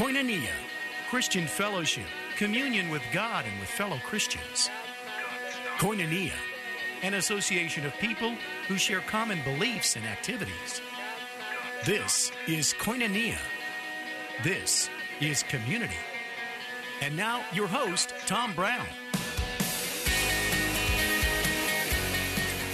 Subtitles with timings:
[0.00, 0.48] Koinonia,
[1.10, 2.06] Christian fellowship,
[2.38, 4.70] communion with God and with fellow Christians.
[5.76, 6.32] Koinonia,
[7.02, 8.34] an association of people
[8.66, 10.80] who share common beliefs and activities.
[11.84, 13.36] This is Koinonia.
[14.42, 14.88] This
[15.20, 15.92] is community.
[17.02, 18.86] And now, your host, Tom Brown.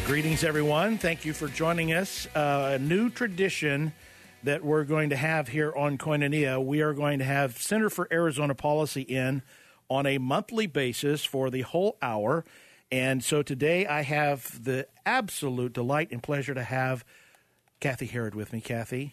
[0.07, 0.97] Greetings, everyone.
[0.97, 2.29] Thank you for joining us.
[2.37, 3.93] Uh, a new tradition
[4.43, 6.65] that we're going to have here on Koinonia.
[6.65, 9.43] We are going to have Center for Arizona Policy in
[9.89, 12.45] on a monthly basis for the whole hour.
[12.91, 17.05] And so today I have the absolute delight and pleasure to have
[17.81, 18.61] Cathi Herrod with me.
[18.61, 19.13] Cathi,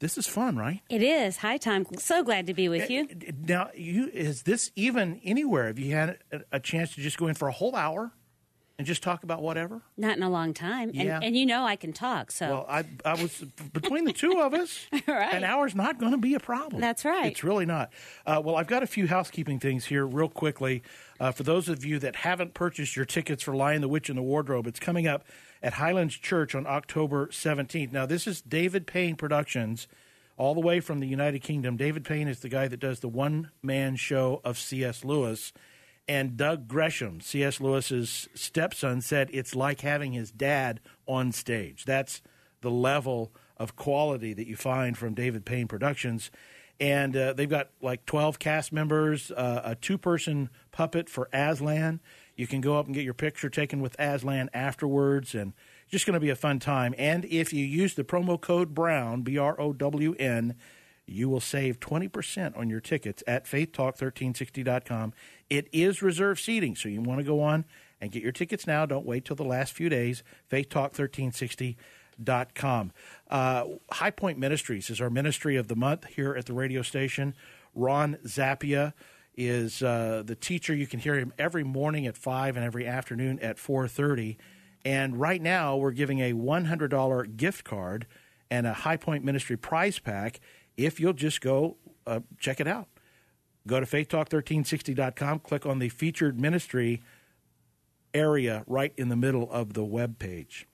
[0.00, 0.80] this is fun, right?
[0.88, 1.38] It is.
[1.38, 1.86] Hi, Tom.
[1.98, 3.02] So glad to be with you.
[3.10, 5.66] Eh, eh, now, you is this even anywhere?
[5.66, 8.12] Have you had a, a chance to just go in for a whole hour?
[8.78, 9.82] And just talk about whatever?
[9.96, 10.88] Not in a long time.
[10.90, 11.20] And, Yeah.
[11.22, 13.38] and you know I can talk, so Well, I, I was
[13.72, 14.86] between the two of us.
[15.06, 15.34] Right.
[15.34, 16.80] An hour's not going to be a problem.
[16.80, 17.26] That's right.
[17.32, 17.92] It's really not.
[18.24, 20.82] Uh, well, I've got a few housekeeping things here, real quickly.
[21.20, 24.16] Uh, for those of you that haven't purchased your tickets for Lion the Witch and
[24.16, 25.24] the Wardrobe, it's coming up
[25.62, 27.92] at Highlands Church on October 17th.
[27.92, 29.86] Now, this is David Payne Productions,
[30.36, 31.76] all the way from the United Kingdom.
[31.76, 35.04] David Payne is the guy that does the one man show of C.S.
[35.04, 35.52] Lewis.
[36.08, 37.60] And Doug Gresham, C.S.
[37.60, 41.84] Lewis's stepson, said it's like having his dad on stage.
[41.84, 42.22] That's
[42.60, 46.30] the level of quality that you find from David Payne Productions.
[46.80, 52.00] And uh, they've got like 12 cast members, uh, a two person puppet for Aslan.
[52.34, 55.52] You can go up and get your picture taken with Aslan afterwards, and
[55.88, 56.94] just going to be a fun time.
[56.98, 60.56] And if you use the promo code BROWN, B R O W N,
[61.06, 65.12] you will save 20% on your tickets at faithtalk1360.com.
[65.50, 67.64] It is reserved seating, so you want to go on
[68.00, 68.86] and get your tickets now.
[68.86, 70.24] Don't wait till the last few days.
[70.50, 72.92] faithtalk1360.com.
[73.30, 77.34] Uh, High Point Ministries is our ministry of the month here at the radio station.
[77.74, 78.92] Ron Zappia
[79.36, 80.74] is uh, the teacher.
[80.74, 84.36] You can hear him every morning at 5 and every afternoon at 4.30.
[84.84, 88.06] And right now, we're giving a $100 gift card
[88.50, 90.40] and a High Point Ministry prize pack
[90.76, 92.88] if you'll just go uh, check it out.
[93.66, 97.00] Go to faithtalk1360.com, click on the featured ministry
[98.12, 100.66] area right in the middle of the web page.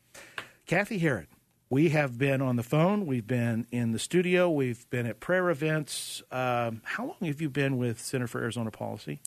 [0.66, 1.28] Cathi Herrod,
[1.70, 5.50] we have been on the phone, we've been in the studio, we've been at prayer
[5.50, 6.22] events.
[6.30, 9.20] Um, how long have you been with Center for Arizona Policy?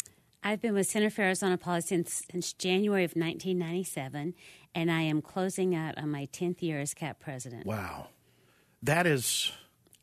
[0.43, 4.33] I've been with Center for Arizona Policy since, since January of 1997,
[4.73, 7.67] and I am closing out on my 10th year as CAP president.
[7.67, 8.07] Wow.
[8.81, 9.51] That is,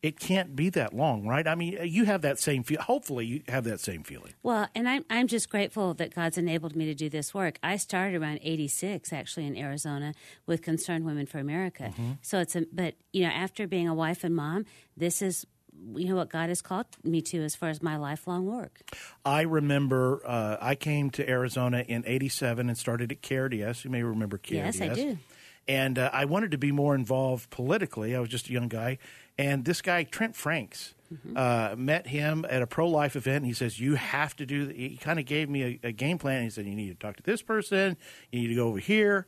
[0.02, 1.46] it can't be that long, right?
[1.46, 2.80] I mean, you have that same feel.
[2.80, 4.32] Hopefully, you have that same feeling.
[4.42, 7.58] Well, and I'm I'm just grateful that God's enabled me to do this work.
[7.62, 10.14] I started around '86, actually in Arizona,
[10.46, 11.92] with Concerned Women for America.
[12.22, 14.66] So it's a but you know after being a wife and mom,
[14.96, 15.46] this is
[15.94, 18.82] you know what God has called me to as far as my lifelong work.
[19.24, 23.84] I remember uh, I came to Arizona in '87 and started at KRDS.
[23.84, 24.52] You may remember KRDS.
[24.52, 25.18] Yes, I do.
[25.66, 28.16] And uh, I wanted to be more involved politically.
[28.16, 28.96] I was just a young guy,
[29.38, 31.38] and this guy Trent Franks Mm-hmm.
[31.38, 33.36] uh, met him at a pro life event.
[33.38, 36.18] And he says, "You have to do." He kind of gave me a, a game
[36.18, 36.42] plan.
[36.42, 37.96] He said, "You need to talk to this person.
[38.30, 39.26] You need to go over here."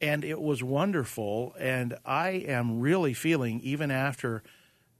[0.00, 1.54] And it was wonderful.
[1.56, 4.42] And I am really feeling, even after,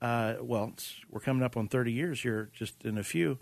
[0.01, 3.39] uh, well, it's, we're coming up on 30 years here, just in a few.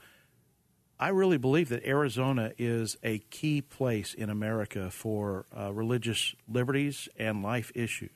[0.98, 7.06] I really believe that Arizona is a key place in America for uh, religious liberties
[7.18, 8.10] and life issues.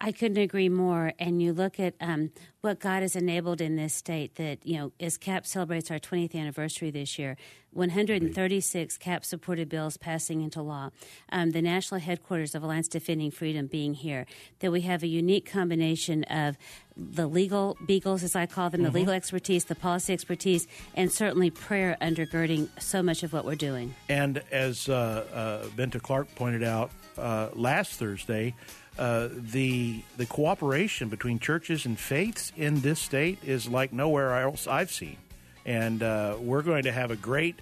[0.00, 1.12] I couldn't agree more.
[1.18, 4.92] And you look at um, what God has enabled in this state that, you know,
[5.00, 7.36] as CAP celebrates our 20th anniversary this year,
[7.72, 10.90] 136 CAP supported bills passing into law,
[11.30, 14.26] um, the national headquarters of Alliance Defending Freedom being here,
[14.60, 16.56] that we have a unique combination of
[16.96, 21.50] the legal beagles, as I call them, the legal expertise, the policy expertise, and certainly
[21.50, 23.94] prayer undergirding so much of what we're doing.
[24.08, 28.54] And as uh, uh, Benta Clark pointed out uh, last Thursday,
[28.98, 34.66] uh, the the cooperation between churches and faiths in this state is like nowhere else
[34.66, 35.16] I've seen.
[35.64, 37.60] And uh, we're going to have a great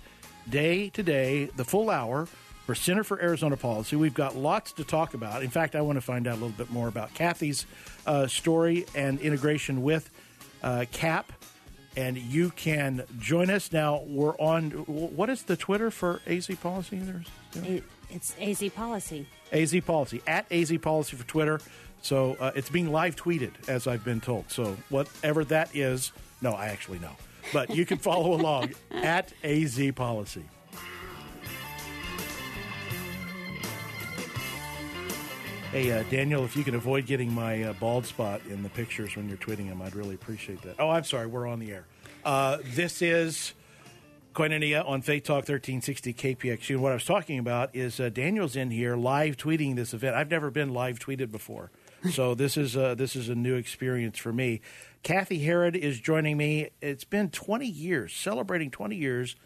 [0.48, 2.26] day today, the full hour
[2.64, 3.96] for Center for Arizona Policy.
[3.96, 5.42] We've got lots to talk about.
[5.42, 7.66] In fact, I want to find out a little bit more about Cathi's
[8.06, 10.10] uh, story and integration with
[10.62, 11.32] uh, CAP.
[11.96, 14.02] And you can join us now.
[14.06, 14.70] We're on.
[14.70, 16.98] What is the Twitter for AZ Policy?
[16.98, 17.26] There's
[17.66, 19.26] It, it's AZ policy.
[19.52, 21.60] AZ Policy at AZ Policy for Twitter.
[22.02, 24.50] So uh, it's being live tweeted, as I've been told.
[24.50, 27.12] So whatever that is, no, I actually know,
[27.52, 30.44] but you can follow along at AZ Policy.
[35.72, 39.16] Hey, uh, Daniel, if you can avoid getting my uh, bald spot in the pictures
[39.16, 40.76] when you're tweeting them, I'd really appreciate that.
[40.78, 41.84] Oh, I'm sorry, we're on the air.
[42.24, 43.52] Uh, this is
[44.36, 46.70] Koinonia on Faith Talk 1360 KPXQ.
[46.74, 50.14] And what I was talking about is uh, Daniel's in here live tweeting this event.
[50.14, 51.70] I've never been live tweeted before.
[52.10, 54.60] So this is uh, this is a new experience for me.
[55.02, 56.68] Cathi Herrod is joining me.
[56.82, 59.36] It's been 20 years, celebrating 20 years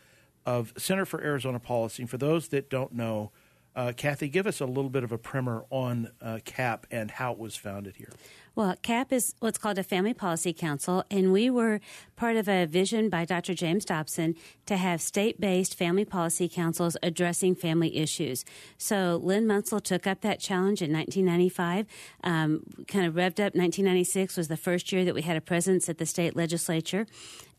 [0.44, 2.02] of Center for Arizona Policy.
[2.02, 3.30] And for those that don't know,
[3.76, 7.30] uh, Cathi, give us a little bit of a primer on uh, CAP and how
[7.30, 8.10] it was founded here.
[8.60, 11.80] Well, CAP is what's called a Family Policy Council, and we were
[12.14, 13.54] part of a vision by Dr.
[13.54, 14.34] James Dobson
[14.66, 18.44] to have state based family policy councils addressing family issues.
[18.76, 21.86] So Len Munsil took up that challenge in 1995,
[22.22, 23.54] um, kind of revved up.
[23.54, 27.06] 1996 was the first year that we had a presence at the state legislature.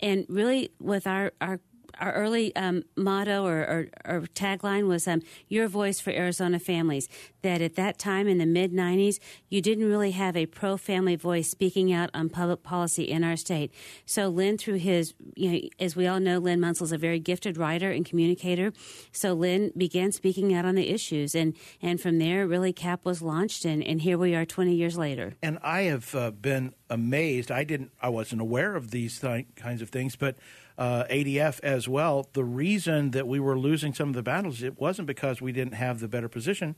[0.01, 1.61] And really, with our, our
[1.99, 7.07] our early um, motto or, or, or, tagline was um, "Your voice for Arizona families."
[7.41, 11.49] That at that time in the mid '90s, you didn't really have a pro-family voice
[11.49, 13.73] speaking out on public policy in our state.
[14.05, 17.19] So Len, through his, you know, as we all know, Len Munsil is a very
[17.19, 18.73] gifted writer and communicator.
[19.11, 23.21] So Len began speaking out on the issues, and and from there, really, CAP was
[23.21, 25.35] launched, and, and here we are, 20 years later.
[25.41, 27.51] And I have uh, been amazed.
[27.51, 30.35] I didn't, I wasn't aware of these th- kinds of things, but
[30.77, 32.29] uh, ADF as well.
[32.33, 35.73] The reason that we were losing some of the battles, it wasn't because we didn't
[35.73, 36.75] have the better position.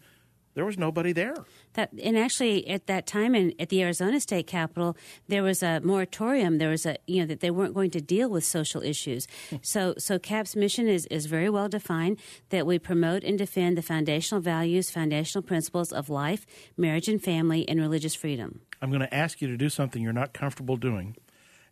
[0.56, 1.36] There was nobody there.
[1.74, 4.95] That and actually at that time in at the Arizona State Capitol,
[5.28, 6.60] there was a moratorium.
[6.60, 9.28] There was a you know that they weren't going to deal with social issues.
[9.62, 12.19] so so CAP's mission is is very well defined.
[12.50, 16.46] That we promote and defend the foundational values, foundational principles of life,
[16.78, 18.62] marriage and family, and religious freedom.
[18.81, 21.16] I'm going to ask you to do something you're not comfortable doing,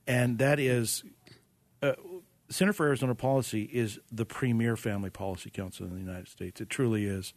[0.08, 1.04] and that is
[1.84, 1.94] uh,
[2.52, 6.60] Center for Arizona Policy is the premier family policy council in the United States.
[6.60, 7.34] It truly is.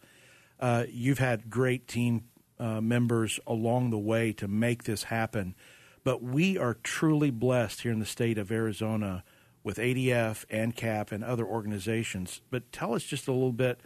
[0.59, 2.25] Uh, you've had great team
[2.59, 5.55] uh, members along the way to make this happen,
[6.03, 9.23] but we are truly blessed here in the state of Arizona
[9.63, 12.41] with ADF and CAP and other organizations.
[12.51, 13.79] But tell us just a little bit,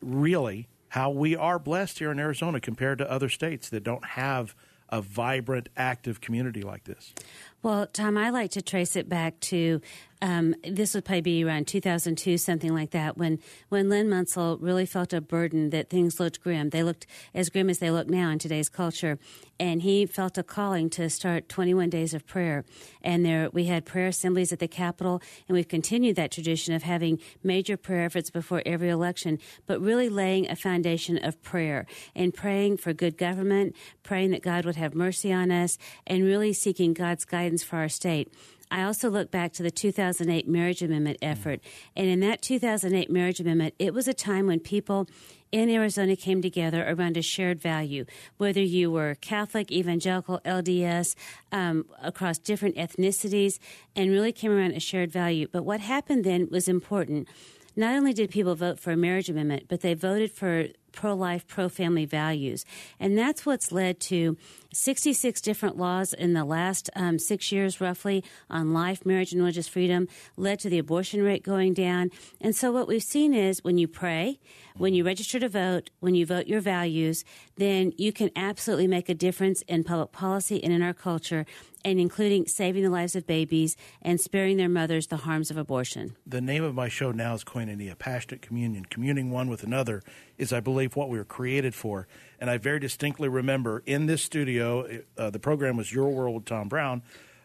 [0.00, 4.54] really, how we are blessed here in Arizona compared to other states that don't have
[4.90, 7.14] a vibrant, active community like this.
[7.62, 9.80] Well, Tom, I like to trace it back to
[10.24, 13.38] um, this would probably be around 2002, something like that, when
[13.68, 16.70] when Len Munsil really felt a burden that things looked grim.
[16.70, 19.18] They looked as grim as they look now in today's culture,
[19.60, 22.64] and he felt a calling to start 21 days of prayer.
[23.02, 26.84] And there, we had prayer assemblies at the Capitol, and we've continued that tradition of
[26.84, 31.84] having major prayer efforts before every election, but really laying a foundation of prayer
[32.14, 35.76] and praying for good government, praying that God would have mercy on us,
[36.06, 38.32] and really seeking God's guidance for our state.
[38.70, 41.60] I also look back to the 2008 marriage amendment effort.
[41.94, 45.06] And in that 2008 marriage amendment, it was a time when people
[45.52, 48.04] in Arizona came together around a shared value,
[48.38, 51.14] whether you were Catholic, evangelical, LDS,
[51.52, 53.60] um, across different ethnicities,
[53.94, 55.46] and really came around a shared value.
[55.50, 57.28] But what happened then was important.
[57.76, 61.46] Not only did people vote for a marriage amendment, but they voted for pro life,
[61.46, 62.64] pro family values.
[62.98, 64.36] And that's what's led to
[64.72, 69.68] 66 different laws in the last um, six years, roughly, on life, marriage, and religious
[69.68, 72.10] freedom, led to the abortion rate going down.
[72.40, 74.40] And so, what we've seen is when you pray,
[74.76, 77.24] when you register to vote, when you vote your values,
[77.56, 81.46] then you can absolutely make a difference in public policy and in our culture
[81.84, 86.16] and including saving the lives of babies and sparing their mothers the harms of abortion.
[86.26, 88.86] The name of my show now is Koinonia, Passionate Communion.
[88.86, 90.02] Communing one with another
[90.38, 92.08] is, I believe, what we were created for.
[92.40, 96.44] And I very distinctly remember in this studio, uh, the program was Your World with
[96.46, 97.02] Tom Brown,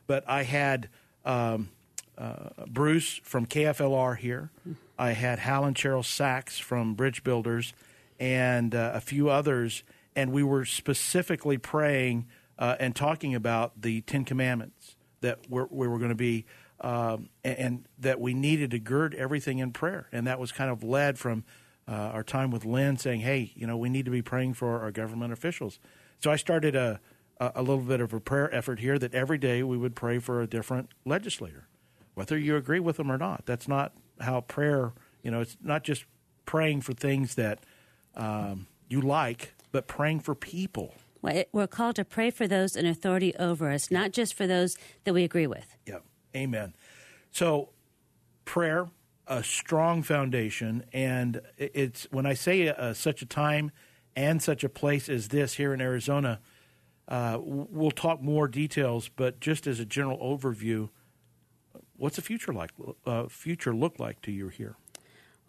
[0.08, 0.89] but I had
[1.25, 1.69] um,
[2.17, 4.51] uh, Bruce from KFLR here.
[4.98, 7.74] I had Hal and Cheryl Sachs from Bridge Builders
[8.19, 9.84] and uh, a few others,
[10.15, 12.25] and we were specifically praying–
[12.59, 16.45] uh, and talking about the Ten Commandments that we're, we were going to be,
[16.81, 20.07] um, and, and, that we needed to gird everything in prayer.
[20.11, 21.43] And that was kind of led from
[21.87, 24.79] uh, our time with Len saying, hey, you know, we need to be praying for
[24.81, 25.79] our government officials.
[26.19, 27.01] So I started a,
[27.39, 30.41] a little bit of a prayer effort here that every day we would pray for
[30.41, 31.67] a different legislator,
[32.13, 33.45] whether you agree with them or not.
[33.45, 36.05] That's not how prayer, you know, it's not just
[36.45, 37.59] praying for things that
[38.15, 43.35] um, you like, but praying for people we're called to pray for those in authority
[43.38, 45.75] over us, not just for those that we agree with.
[45.85, 45.99] Yeah.
[46.35, 46.75] Amen.
[47.31, 47.69] So,
[48.45, 48.88] prayer,
[49.27, 53.71] a strong foundation, and it's when I say uh, such a time
[54.15, 56.39] and such a place as this here in Arizona,
[57.07, 60.89] uh, we'll talk more details, but just as a general overview,
[61.95, 62.71] what's the future like?
[63.05, 64.75] Uh, future look like to you here?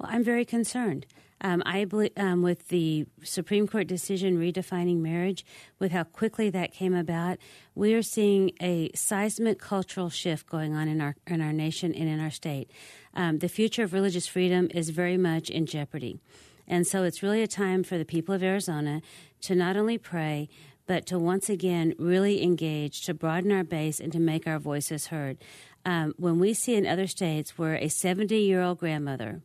[0.00, 1.04] Well, I'm very concerned.
[1.42, 5.44] Um, I believe um, with the Supreme Court decision redefining marriage,
[5.78, 7.38] with how quickly that came about,
[7.74, 12.08] we are seeing a seismic cultural shift going on in our in our nation and
[12.08, 12.70] in our state.
[13.14, 16.18] Um, the future of religious freedom is very much in jeopardy,
[16.66, 19.02] and so it's really a time for the people of Arizona
[19.42, 20.48] to not only pray
[20.86, 25.06] but to once again really engage, to broaden our base, and to make our voices
[25.06, 25.38] heard.
[25.84, 29.40] Um, when we see in other states where a 70 year old grandmother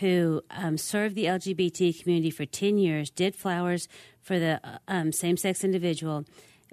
[0.00, 3.88] who um, served the LGBT community for 10 years, did flowers
[4.20, 6.24] for the um, same sex individual.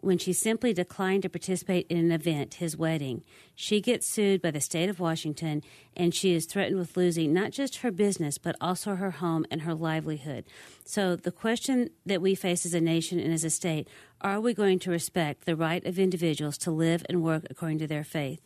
[0.01, 3.24] When she simply declined to participate in an event, his wedding,
[3.55, 5.63] she gets sued by the state of Washington
[5.96, 9.63] and she is threatened with losing not just her business, but also her home and
[9.63, 10.46] her livelihood.
[10.86, 13.88] So, the question that we face as a nation and as a state
[14.22, 17.88] are we going to respect the right of individuals to live and work according to
[17.88, 18.41] their faith?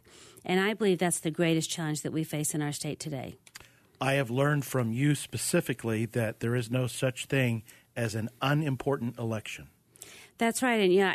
[0.45, 3.35] And I believe that's the greatest challenge that we face in our state today.
[4.01, 7.62] I have learned from you specifically that there is no such thing
[7.96, 9.70] as an unimportant election.
[10.39, 10.81] That's right.
[10.81, 11.13] And yeah,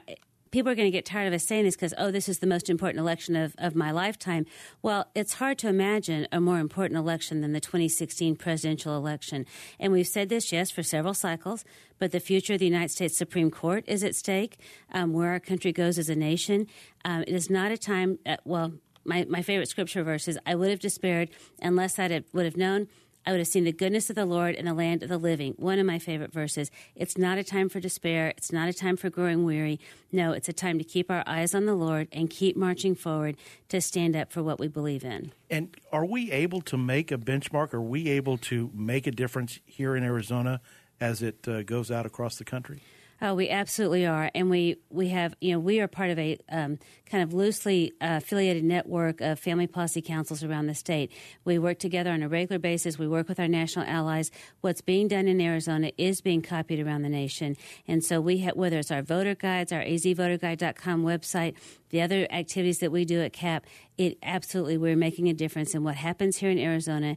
[0.53, 2.47] people are going to get tired of us saying this because, oh, this is the
[2.47, 4.47] most important election of, of my lifetime.
[4.83, 9.47] Well, it's hard to imagine a more important election than the 2016 presidential election.
[9.81, 11.65] And we've said this, yes, for several cycles,
[11.99, 14.59] but the future of the United States Supreme Court is at stake,
[14.93, 16.69] um, where our country goes as a nation.
[17.05, 18.75] Um, it is not a time, uh, well,
[19.07, 22.89] my, my favorite scripture verse is I would have despaired unless I would have known.
[23.29, 25.55] I would have seen the goodness of the Lord in the land of the living.
[25.57, 26.71] One of my favorite verses.
[26.95, 28.33] It's not a time for despair.
[28.37, 29.81] It's not a time for growing weary.
[30.13, 33.37] No, it's a time to keep our eyes on the Lord and keep marching forward
[33.69, 35.33] to stand up for what we believe in.
[35.51, 37.75] And are we able to make a benchmark?
[37.75, 40.61] Are we able to make a difference here in Arizona
[41.01, 42.81] as it uh, goes out across the country?
[43.23, 46.37] Oh, we absolutely are, and we we have you know we are part of a
[46.51, 46.79] um,
[47.11, 51.11] kind of loosely uh, affiliated network of family policy councils around the state.
[51.43, 52.99] We work together on a regular basis.
[52.99, 54.31] We work with our national allies.
[54.61, 57.57] What's being done in Arizona is being copied around the nation,
[57.89, 61.55] and so we whether it's our voter guides, our azvoterguide.com website,
[61.89, 63.65] the other activities that we do at CAP,
[63.97, 67.17] it absolutely we're making a difference, and what happens here in Arizona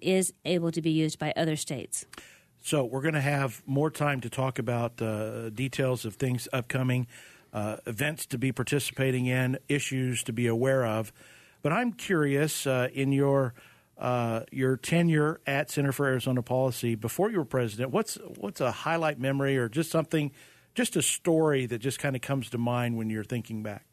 [0.00, 2.06] is able to be used by other states.
[2.64, 7.08] So we're going to have more time to talk about uh, details of things upcoming,
[7.52, 11.12] uh, events to be participating in, issues to be aware of.
[11.62, 13.54] But I'm curious uh, in your
[13.98, 17.90] uh, your tenure at Center for Arizona Policy before you were president.
[17.90, 20.30] What's what's a highlight memory or just something,
[20.74, 23.84] just a story that just kind of comes to mind when you're thinking back?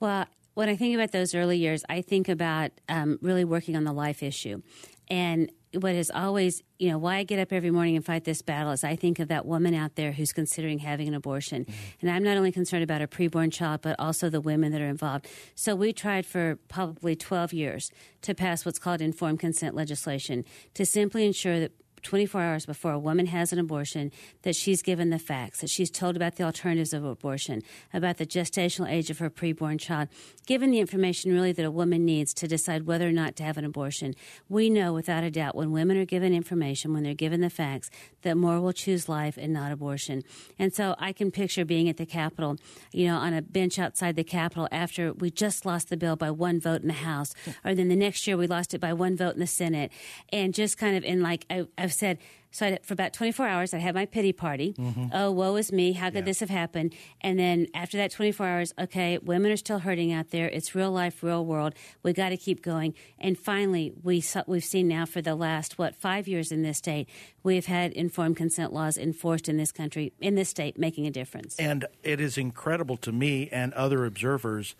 [0.00, 3.84] Well, when I think about those early years, I think about um, really working on
[3.84, 4.62] the life issue.
[5.08, 8.42] And what is always, you know, why I get up every morning and fight this
[8.42, 11.64] battle is I think of that woman out there who's considering having an abortion.
[11.64, 11.72] Mm-hmm.
[12.02, 14.88] And I'm not only concerned about a preborn child, but also the women that are
[14.88, 15.26] involved.
[15.54, 17.90] So we tried for probably 12 years
[18.22, 20.44] to pass what's called informed consent legislation
[20.74, 21.72] to simply ensure that
[22.06, 25.90] 24 hours before a woman has an abortion that she's given the facts, that she's
[25.90, 30.08] told about the alternatives of abortion, about the gestational age of her preborn child,
[30.46, 33.58] given the information really that a woman needs to decide whether or not to have
[33.58, 34.14] an abortion.
[34.48, 37.90] We know without a doubt when women are given information, when they're given the facts,
[38.22, 40.22] that more will choose life and not abortion.
[40.60, 42.56] And so I can picture being at the Capitol,
[42.92, 46.30] you know, on a bench outside the Capitol after we just lost the bill by
[46.30, 47.34] one vote in the House,
[47.64, 49.90] or then the next year we lost it by one vote in the Senate,
[50.32, 52.18] and just kind of in like, I, I've said,
[52.56, 54.74] so I, for about 24 hours, I had my pity party.
[54.78, 55.08] Mm-hmm.
[55.12, 55.92] Oh, woe is me.
[55.92, 56.22] How could yeah.
[56.22, 56.94] this have happened?
[57.20, 60.48] And then after that 24 hours, okay, women are still hurting out there.
[60.48, 61.74] It's real life, real world.
[62.02, 62.94] We got to keep going.
[63.18, 66.78] And finally, we saw, we've seen now for the last, what, five years in this
[66.78, 67.08] state,
[67.42, 71.56] we've had informed consent laws enforced in this country, in this state, making a difference.
[71.58, 74.74] And it is incredible to me and other observers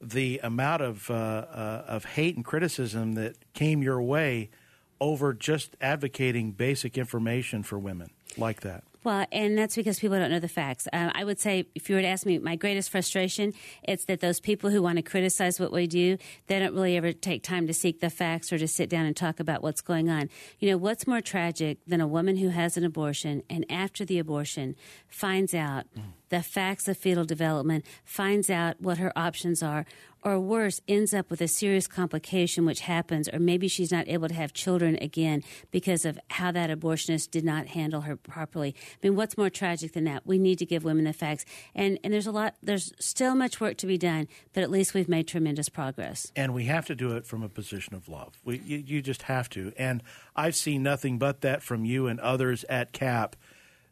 [0.00, 4.50] the amount of, uh, uh, of hate and criticism that came your way–
[5.02, 8.84] over just advocating basic information for women like that?
[9.04, 10.86] Well, and that's because people don't know the facts.
[10.92, 14.20] Uh, I would say, if you were to ask me, my greatest frustration, it's that
[14.20, 17.66] those people who want to criticize what we do, they don't really ever take time
[17.66, 20.30] to seek the facts or to sit down and talk about what's going on.
[20.60, 24.20] You know, what's more tragic than a woman who has an abortion and after the
[24.20, 24.76] abortion
[25.08, 26.02] finds out mm.
[26.28, 29.84] the facts of fetal development, finds out what her options are,
[30.22, 34.28] or worse, ends up with a serious complication which happens, or maybe she's not able
[34.28, 38.74] to have children again because of how that abortionist did not handle her properly.
[39.02, 40.26] I mean, what's more tragic than that?
[40.26, 41.44] We need to give women the facts.
[41.74, 44.94] And, and there's a lot, there's still much work to be done, but at least
[44.94, 46.30] we've made tremendous progress.
[46.36, 48.34] And we have to do it from a position of love.
[48.44, 49.72] We, you, you just have to.
[49.76, 50.02] And
[50.36, 53.36] I've seen nothing but that from you and others at CAP.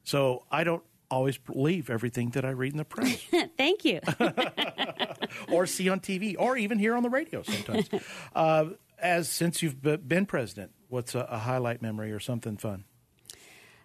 [0.04, 3.22] So I don't always believe everything that I read in the press.
[3.56, 4.00] Thank you.
[5.52, 7.88] or see on TV, or even hear on the radio sometimes.
[8.34, 12.84] Uh, as since you've been president, what's a, a highlight memory or something fun?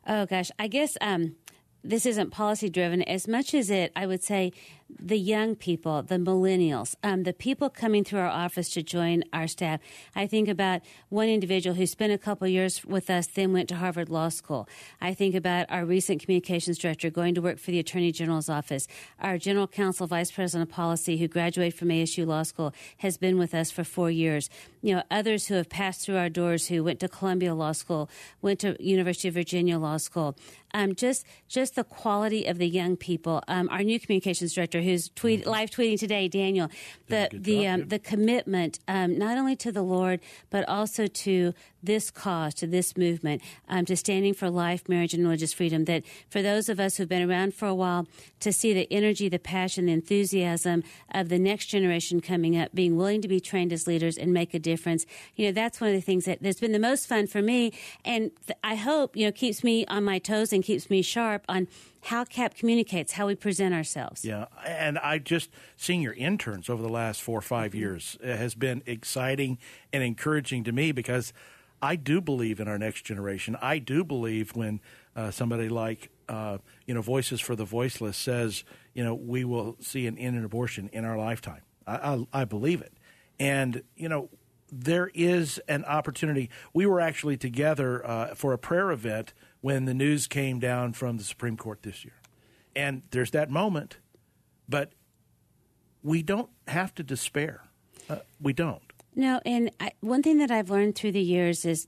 [0.05, 1.35] Oh gosh, I guess um,
[1.83, 3.91] this isn't policy driven as much as it.
[3.95, 4.51] I would say
[4.89, 9.47] the young people, the millennials, um, the people coming through our office to join our
[9.47, 9.79] staff.
[10.15, 13.75] I think about one individual who spent a couple years with us, then went to
[13.75, 14.69] Harvard Law School.
[15.01, 18.87] I think about our recent communications director going to work for the Attorney General's office.
[19.19, 23.37] Our general counsel, vice president of policy, who graduated from ASU Law School, has been
[23.37, 24.49] with us for four years.
[24.81, 28.09] You know, others who have passed through our doors, who went to Columbia Law School,
[28.41, 30.37] went to University of Virginia Law School.
[30.73, 33.41] Um, just, just the quality of the young people.
[33.47, 35.49] Um, our new communications director who's tweet, mm-hmm.
[35.49, 36.69] live tweeting today, Daniel,
[37.07, 41.53] the the um, the commitment um, not only to the Lord but also to
[41.85, 45.85] this cause, to this movement, um, to standing for life, marriage, and religious freedom.
[45.85, 48.07] That for those of us who've been around for a while,
[48.39, 52.95] to see the energy, the passion, the enthusiasm of the next generation coming up, being
[52.95, 55.05] willing to be trained as leaders and make a difference.
[55.35, 57.73] You know, that's one of the things that has been the most fun for me,
[58.03, 61.43] and th- I hope you know keeps me on my toes and keeps me sharp
[61.47, 61.67] on
[62.05, 64.23] how CAP communicates, how we present ourselves.
[64.23, 67.79] Yeah, and I just seeing your interns over the last four or 5 mm-hmm.
[67.79, 69.57] years has been exciting
[69.91, 71.33] and encouraging to me because
[71.85, 73.55] I do believe in our next generation.
[73.61, 74.81] I do believe when
[75.15, 78.63] uh, somebody like uh, you know Voices for the Voiceless says
[78.95, 81.61] you know we will see an end in abortion in our lifetime.
[81.85, 82.93] I, I, I believe it,
[83.39, 84.29] and you know
[84.71, 86.49] there is an opportunity.
[86.73, 91.17] We were actually together uh, for a prayer event when the news came down from
[91.17, 92.15] the Supreme Court this year,
[92.75, 93.97] and there's that moment,
[94.67, 94.93] but
[96.01, 97.61] we don't have to despair.
[98.09, 98.81] Uh, we don't.
[99.15, 101.87] No, and I, one thing that I've learned through the years is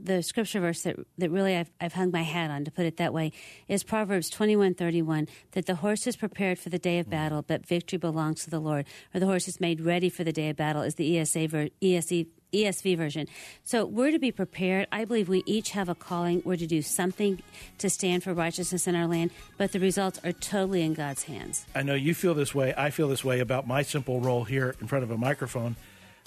[0.00, 2.96] the scripture verse that, that really I've, I've hung my hat on, to put it
[2.98, 3.32] that way,
[3.68, 5.28] is Proverbs twenty one thirty one.
[5.52, 7.10] that the horse is prepared for the day of mm.
[7.10, 8.86] battle, but victory belongs to the Lord.
[9.14, 11.68] Or the horse is made ready for the day of battle is the ESA ver,
[11.82, 13.26] ESE, ESV version.
[13.64, 14.88] So we're to be prepared.
[14.90, 16.42] I believe we each have a calling.
[16.44, 17.42] We're to do something
[17.78, 21.66] to stand for righteousness in our land, but the results are totally in God's hands.
[21.74, 22.72] I know you feel this way.
[22.76, 25.76] I feel this way about my simple role here in front of a microphone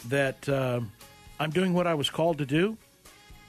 [0.10, 0.81] that uh,
[1.39, 2.77] I'm doing what I was called to do.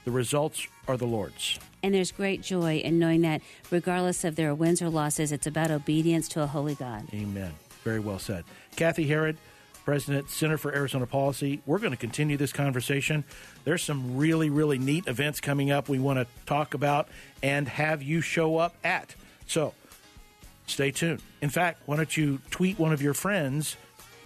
[0.05, 1.59] The results are the Lord's.
[1.81, 5.71] And there's great joy in knowing that, regardless of their wins or losses, it's about
[5.71, 7.07] obedience to a holy God.
[7.13, 7.53] Amen.
[7.83, 8.45] Very well said.
[8.75, 9.37] Cathi Herrod,
[9.85, 11.61] President, Center for Arizona Policy.
[11.65, 13.25] We're going to continue this conversation.
[13.65, 17.09] There's some really, really neat events coming up we want to talk about
[17.41, 19.13] and have you show up at.
[19.47, 19.73] So
[20.67, 21.21] stay tuned.
[21.41, 23.75] In fact, why don't you tweet one of your friends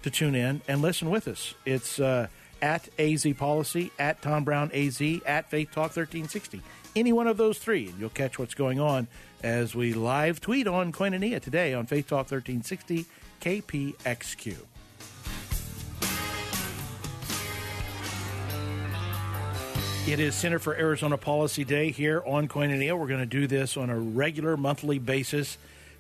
[0.08, 1.54] to tune in and listen with us.
[1.66, 2.28] It's uh,
[2.62, 6.62] at AZ Policy, at Tom Brown AZ, at Faith Talk 1360.
[6.96, 9.08] Any one of those three, and you'll catch what's going on
[9.44, 13.06] as we live tweet on Koinonia today on Faith Talk 1360
[13.42, 14.56] KPXQ.
[20.08, 22.98] It is Center for Arizona Policy Day here on Koinonia.
[22.98, 25.58] We're going to do this on a regular monthly basis.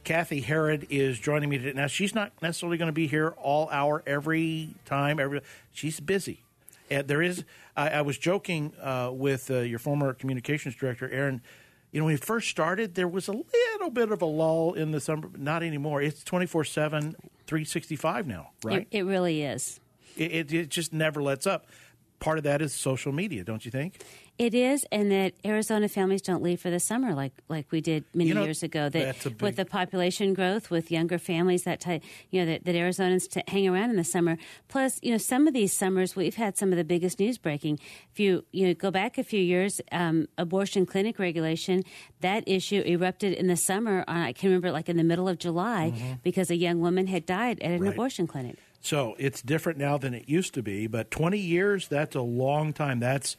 [0.07, 1.73] Cathi Herrod is joining me today.
[1.73, 5.19] Now, she's not necessarily going to be here all hour every time.
[5.19, 5.41] Every
[5.73, 6.43] she's busy.
[6.89, 7.43] And there is.
[7.75, 11.41] I, I was joking uh, with uh, your former communications director, Aaron.
[11.91, 14.91] You know, when we first started, there was a little bit of a lull in
[14.91, 16.01] the summer, but not anymore.
[16.01, 18.87] It's 24 7, 365 now, right?
[18.89, 19.81] It, it really is.
[20.15, 21.65] It, it, it just never lets up.
[22.21, 24.01] Part of that is social media, don't you think?
[24.37, 28.05] It is, and that Arizona families don't leave for the summer like like we did
[28.13, 28.87] many you know, years ago.
[28.87, 29.41] That big...
[29.41, 33.41] with the population growth, with younger families, that type, you know, that, that Arizonans t-
[33.47, 34.37] hang around in the summer.
[34.67, 37.79] Plus, you know, some of these summers we've had some of the biggest news breaking.
[38.11, 41.83] If you you know, go back a few years, um, abortion clinic regulation,
[42.21, 44.01] that issue erupted in the summer.
[44.07, 46.13] Uh, I can remember, like in the middle of July, mm-hmm.
[46.21, 47.91] because a young woman had died at an right.
[47.91, 48.57] abortion clinic.
[48.81, 52.99] So it's different now than it used to be, but 20 years—that's a long time.
[52.99, 53.35] That's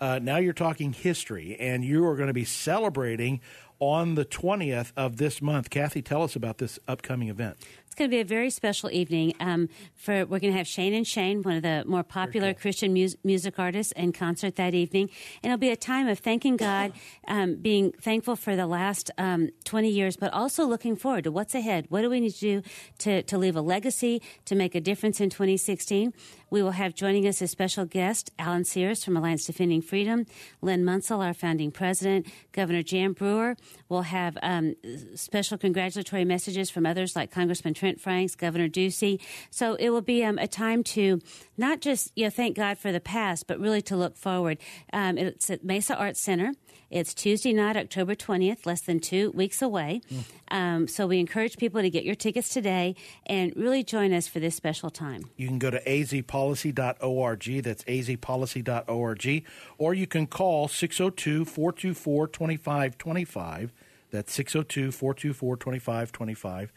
[0.00, 3.40] uh, now you're talking history, and you are going to be celebrating
[3.78, 5.70] on the 20th of this month.
[5.70, 7.56] Cathi, tell us about this upcoming event.
[7.90, 9.34] It's going to be a very special evening.
[9.40, 12.60] Um, for we're going to have Shane and Shane, one of the more popular cool.
[12.60, 15.10] Christian mu- music artists, in concert that evening,
[15.42, 16.92] and it'll be a time of thanking God,
[17.26, 21.52] um, being thankful for the last um, 20 years, but also looking forward to what's
[21.52, 21.86] ahead.
[21.88, 22.62] What do we need to do
[22.98, 26.14] to to leave a legacy, to make a difference in 2016?
[26.48, 30.26] We will have joining us a special guest, Alan Sears from Alliance Defending Freedom,
[30.60, 33.56] Len Munsil, our founding president, Governor Jan Brewer.
[33.88, 34.74] We'll have um,
[35.14, 39.18] special congratulatory messages from others like Congressman Trent Franks, Governor Ducey.
[39.50, 41.22] So it will be um, a time to
[41.56, 44.58] not just you know thank God for the past, but really to look forward.
[44.92, 46.52] Um, it's at Mesa Arts Center.
[46.90, 50.02] It's Tuesday night, October 20th, less than two weeks away.
[50.12, 50.24] Mm.
[50.50, 54.40] Um, so we encourage people to get your tickets today and really join us for
[54.40, 55.30] this special time.
[55.36, 57.62] You can go to azpolicy.org.
[57.62, 59.44] That's azpolicy.org.
[59.78, 63.72] Or you can call 602 424 2525.
[64.10, 66.72] That's 602 424 2525.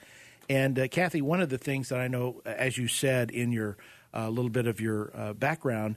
[0.49, 3.77] And uh, Cathi, one of the things that I know, as you said in your
[4.13, 5.95] uh, little bit of your uh, background,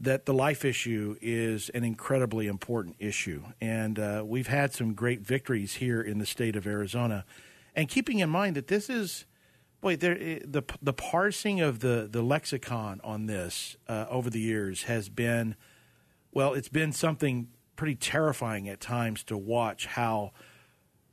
[0.00, 3.44] that the life issue is an incredibly important issue.
[3.60, 7.24] And uh, we've had some great victories here in the state of Arizona.
[7.76, 9.26] And keeping in mind that this is,
[9.80, 14.40] boy, there, eh, the, the parsing of the, the lexicon on this uh, over the
[14.40, 15.54] years has been,
[16.32, 20.32] well, it's been something pretty terrifying at times to watch how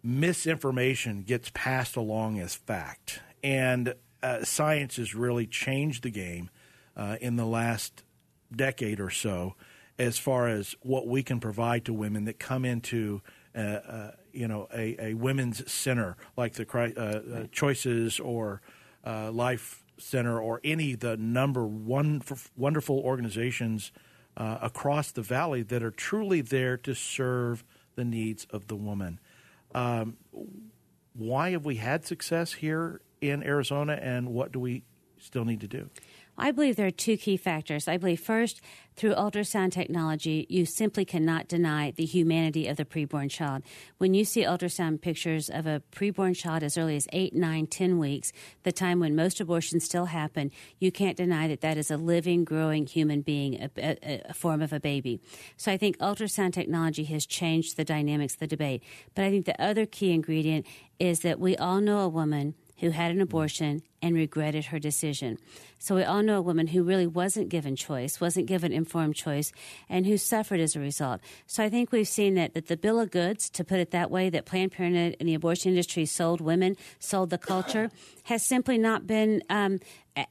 [0.04, 3.22] misinformation gets passed along as fact.
[3.44, 6.50] And uh, science has really changed the game
[6.96, 8.04] uh, in the last
[8.54, 9.56] decade or so
[9.98, 13.22] as far as what we can provide to women that come into
[13.56, 18.62] uh, uh, you know a, a, women's center like the uh, uh choices or
[19.06, 22.22] life center or any the number one
[22.56, 23.92] wonderful organizations
[24.38, 27.64] across the valley that are truly there to serve
[27.96, 29.20] the needs of the woman
[29.74, 30.18] um,
[31.14, 34.84] why have we had success here in Arizona and what do we
[35.18, 35.90] still need to do
[36.40, 37.88] I believe there are two key factors.
[37.88, 38.62] I believe first,
[38.96, 43.64] through ultrasound technology, you simply cannot deny the humanity of the preborn child.
[43.98, 47.98] When you see ultrasound pictures of a preborn child as early as eight, nine, ten
[47.98, 51.98] weeks, the time when most abortions still happen, you can't deny that that is a
[51.98, 55.22] living, growing human being, a, a, a form of a baby.
[55.56, 58.84] So I think ultrasound technology has changed the dynamics of the debate.
[59.16, 60.66] But I think the other key ingredient
[61.00, 65.38] is that we all know a woman who had an abortion and regretted her decision.
[65.78, 69.52] So we all know a woman who really wasn't given choice, wasn't given informed choice,
[69.90, 71.22] and who suffered as a result.
[71.48, 74.12] So I think we've seen that, that the bill of goods, to put it that
[74.12, 77.92] way, that Planned Parenthood and the abortion industry sold women, sold the culture,
[78.24, 79.80] has simply not been um,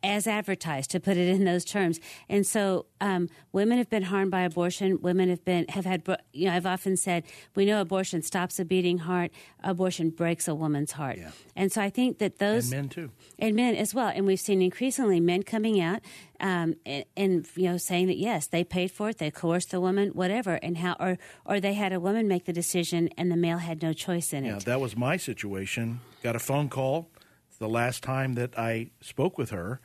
[0.02, 2.00] as advertised, to put it in those terms.
[2.28, 5.00] And so, um, women have been harmed by abortion.
[5.00, 6.02] Women have been have had.
[6.32, 7.24] You know, I've often said
[7.54, 9.30] we know abortion stops a beating heart.
[9.62, 11.18] Abortion breaks a woman's heart.
[11.18, 11.30] Yeah.
[11.56, 14.08] And so, I think that those and men too, and men as well.
[14.08, 16.00] And we've seen increasingly men coming out
[16.40, 19.80] um, and, and, you know saying that yes, they paid for it, they coerced the
[19.80, 23.36] woman, whatever, and how or or they had a woman make the decision and the
[23.36, 24.48] male had no choice in it.
[24.48, 26.00] Yeah, that was my situation.
[26.22, 27.08] Got a phone call
[27.58, 29.80] the last time that I spoke with her,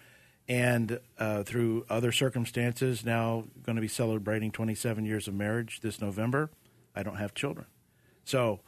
[0.48, 6.02] and uh, through other circumstances, now going to be celebrating 27 years of marriage this
[6.02, 6.50] November.
[6.96, 7.66] I don't have children,
[8.26, 8.60] so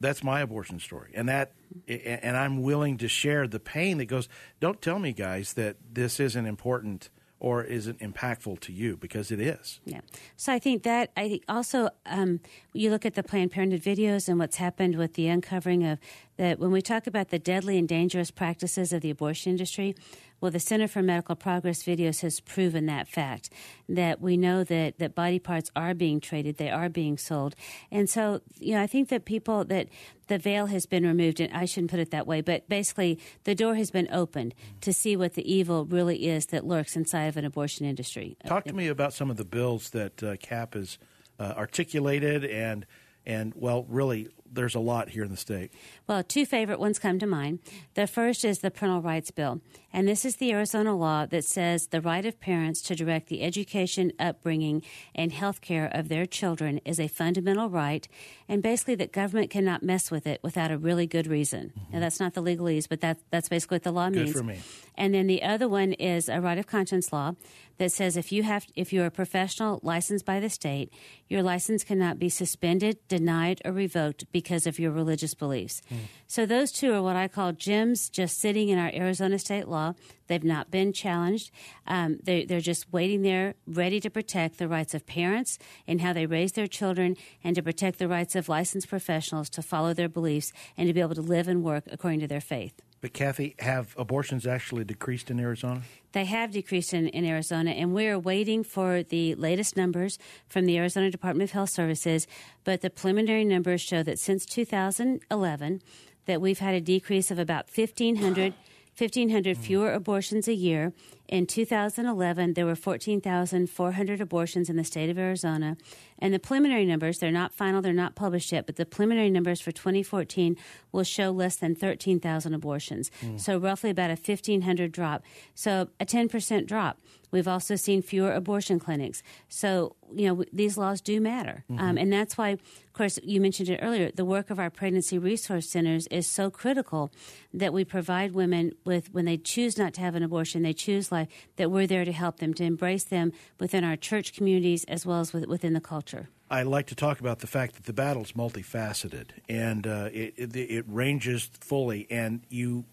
[0.00, 1.52] that's my abortion story, and that,
[1.86, 4.28] and I'm willing to share the pain that goes.
[4.60, 9.30] Don't tell me, guys, that this isn't important or is it impactful to you because
[9.30, 9.80] it is.
[9.86, 10.02] Yeah.
[10.36, 12.40] So I think that I think also um,
[12.74, 15.98] you look at the Planned Parenthood videos and what's happened with the uncovering of
[16.36, 19.94] that when we talk about the deadly and dangerous practices of the abortion industry.
[20.40, 23.50] Well, the Center for Medical Progress videos has proven that fact
[23.88, 27.54] that we know that, that body parts are being traded, they are being sold.
[27.90, 29.88] And so, you know, I think that people that
[30.28, 33.54] the veil has been removed, and I shouldn't put it that way, but basically the
[33.54, 37.36] door has been opened to see what the evil really is that lurks inside of
[37.36, 38.36] an abortion industry.
[38.46, 40.98] Talk to me about some of the bills that uh, CAP has
[41.38, 42.86] uh, articulated and
[43.26, 45.72] and well, really, there's a lot here in the state.
[46.06, 47.60] Well, two favorite ones come to mind.
[47.94, 49.60] The first is the Parental Rights Bill,
[49.92, 53.42] and this is the Arizona law that says the right of parents to direct the
[53.42, 54.82] education, upbringing,
[55.14, 58.06] and health care of their children is a fundamental right,
[58.48, 61.72] and basically that government cannot mess with it without a really good reason.
[61.78, 61.92] Mm-hmm.
[61.92, 64.32] Now, that's not the legalese, but that, that's basically what the law good means.
[64.32, 64.58] For me.
[64.96, 67.34] And then the other one is a right of conscience law
[67.80, 70.92] that says if you have if you're a professional licensed by the state,
[71.28, 75.80] your license cannot be suspended, denied, or revoked because of your religious beliefs.
[75.90, 75.96] Mm.
[76.26, 79.94] So those two are what I call gems just sitting in our Arizona state law.
[80.26, 81.50] They've not been challenged.
[81.86, 86.12] Um, they, they're just waiting there, ready to protect the rights of parents and how
[86.12, 90.08] they raise their children, and to protect the rights of licensed professionals to follow their
[90.08, 92.74] beliefs and to be able to live and work according to their faith.
[93.00, 95.82] But Cathi, have abortions actually decreased in Arizona?
[96.12, 100.66] They have decreased in, in Arizona, and we are waiting for the latest numbers from
[100.66, 102.26] the Arizona Department of Health Services.
[102.62, 105.80] But the preliminary numbers show that since 2011,
[106.26, 108.54] that we've had a decrease of about 1,500,
[108.96, 109.60] 1,500 mm.
[109.60, 110.92] fewer abortions a year
[111.30, 115.76] In 2011, there were 14,400 abortions in the state of Arizona.
[116.18, 119.60] And the preliminary numbers, they're not final, they're not published yet, but the preliminary numbers
[119.60, 120.56] for 2014
[120.90, 123.12] will show less than 13,000 abortions.
[123.22, 123.40] Mm.
[123.40, 125.22] So roughly about a 1,500 drop.
[125.54, 126.98] So a 10% drop.
[127.30, 129.22] We've also seen fewer abortion clinics.
[129.48, 131.64] So, you know, these laws do matter.
[131.70, 131.80] Mm-hmm.
[131.80, 135.16] Um, and that's why, of course, you mentioned it earlier, the work of our pregnancy
[135.18, 137.12] resource centers is so critical
[137.54, 141.12] that we provide women with, when they choose not to have an abortion, they choose
[141.12, 141.19] life,
[141.56, 145.20] that we're there to help them, to embrace them within our church communities as well
[145.20, 146.28] as with, within the culture.
[146.50, 150.34] I like to talk about the fact that the battle is multifaceted and uh, it,
[150.36, 152.84] it, it, ranges fully, and you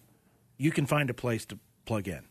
[0.57, 2.21] you can find a place to plug in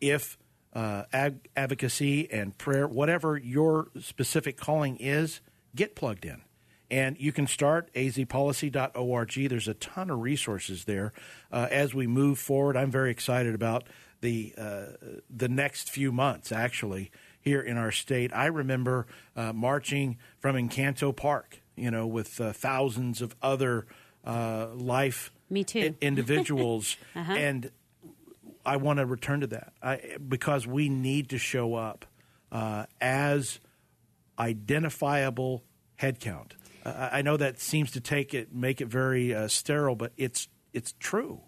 [0.00, 0.36] if
[0.74, 5.40] uh, ag- advocacy and prayer, whatever your specific calling is,
[5.74, 6.42] get plugged in.
[6.90, 9.48] And you can start azpolicy.org.
[9.48, 11.12] There's a ton of resources there.
[11.50, 13.88] Uh, as we move forward, I'm very excited about
[14.20, 14.84] the uh,
[15.28, 16.52] the next few months.
[16.52, 17.10] Actually,
[17.44, 18.32] here in our state.
[18.34, 23.86] I remember uh, marching from Encanto Park, you know, with uh, thousands of other
[24.24, 25.94] uh, life Me too.
[26.00, 27.32] Individuals, uh-huh.
[27.32, 27.70] and
[28.64, 32.06] I want to return to that I, because we need to show up
[32.50, 33.60] uh, as
[34.38, 35.62] identifiable
[36.00, 36.52] headcount.
[36.84, 40.48] Uh, I know that seems to take it, make it very uh, sterile, but it's
[40.72, 41.42] it's true.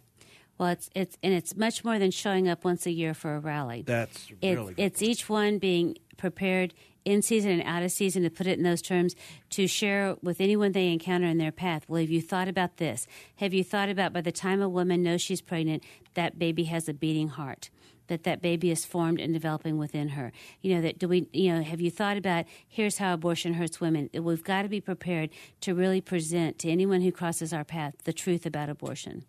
[0.58, 3.40] Well, it's it's and it's much more than showing up once a year for a
[3.40, 3.82] rally.
[3.86, 6.72] That's really it's, it's each one being prepared
[7.04, 9.14] in season and out of season to put it in those terms
[9.50, 11.84] to share with anyone they encounter in their path.
[11.88, 13.06] Well, have you thought about this?
[13.36, 16.88] Have you thought about by the time a woman knows she's pregnant, that baby has
[16.88, 17.70] a beating heart?
[18.08, 20.32] That that baby is formed and developing within her.
[20.62, 21.28] You know that do we?
[21.32, 22.44] You know, have you thought about?
[22.66, 24.08] Here's how abortion hurts women.
[24.14, 25.30] We've got to be prepared
[25.62, 29.24] to really present to anyone who crosses our path the truth about abortion.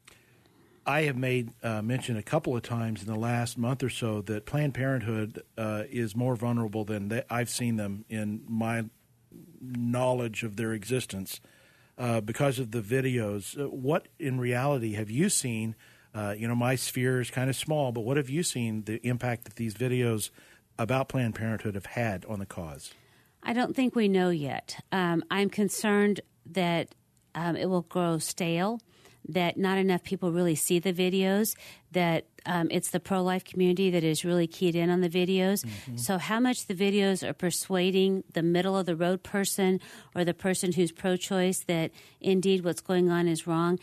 [0.87, 4.21] I have made uh, mention a couple of times in the last month or so
[4.21, 8.85] that Planned Parenthood uh, is more vulnerable than they, I've seen them in my
[9.61, 11.41] knowledge of their existence
[11.97, 13.59] uh, because of the videos.
[13.59, 15.75] Uh, what in reality have you seen?
[16.15, 19.05] Uh, you know, my sphere is kind of small, but what have you seen the
[19.05, 20.29] impact that these videos
[20.79, 22.93] about Planned Parenthood have had on the cause?
[23.43, 24.79] I don't think we know yet.
[24.93, 26.95] Um, I'm concerned that
[27.35, 28.79] um, it will grow stale
[29.29, 31.55] that not enough people really see the videos,
[31.91, 35.65] that um, it's the pro life community that is really keyed in on the videos.
[35.65, 35.97] Mm-hmm.
[35.97, 39.79] So, how much the videos are persuading the middle of the road person
[40.15, 43.79] or the person who's pro choice that indeed what's going on is wrong,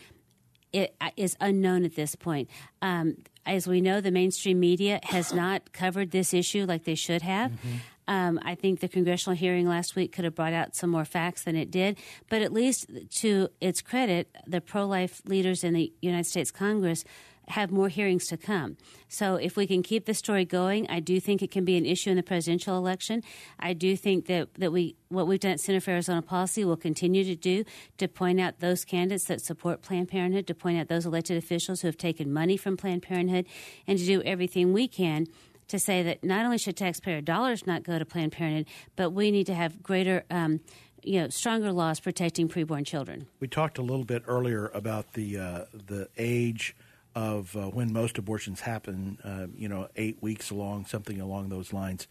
[0.73, 2.49] it uh, is unknown at this point.
[2.81, 7.21] Um, as we know, the mainstream media has not covered this issue like they should
[7.21, 7.51] have.
[7.51, 7.77] Mm-hmm.
[8.07, 11.43] Um, I think the congressional hearing last week could have brought out some more facts
[11.43, 11.97] than it did.
[12.29, 17.03] But at least to its credit, the pro life leaders in the United States Congress
[17.49, 18.77] have more hearings to come.
[19.07, 21.85] So if we can keep the story going, I do think it can be an
[21.85, 23.23] issue in the presidential election.
[23.59, 26.75] I do think that, that we what we've done at Center for Arizona Policy will
[26.75, 27.63] continue to do
[27.97, 31.81] to point out those candidates that support Planned Parenthood, to point out those elected officials
[31.81, 33.45] who have taken money from Planned Parenthood,
[33.87, 35.27] and to do everything we can
[35.67, 39.31] to say that not only should taxpayer dollars not go to Planned Parenthood, but we
[39.31, 40.23] need to have greater.
[40.29, 40.61] Um,
[41.03, 43.27] you know, stronger laws protecting preborn children.
[43.39, 46.75] We talked a little bit earlier about the uh, the age
[47.13, 49.19] of uh, when most abortions happen.
[49.23, 52.07] Uh, you know, eight weeks along, something along those lines.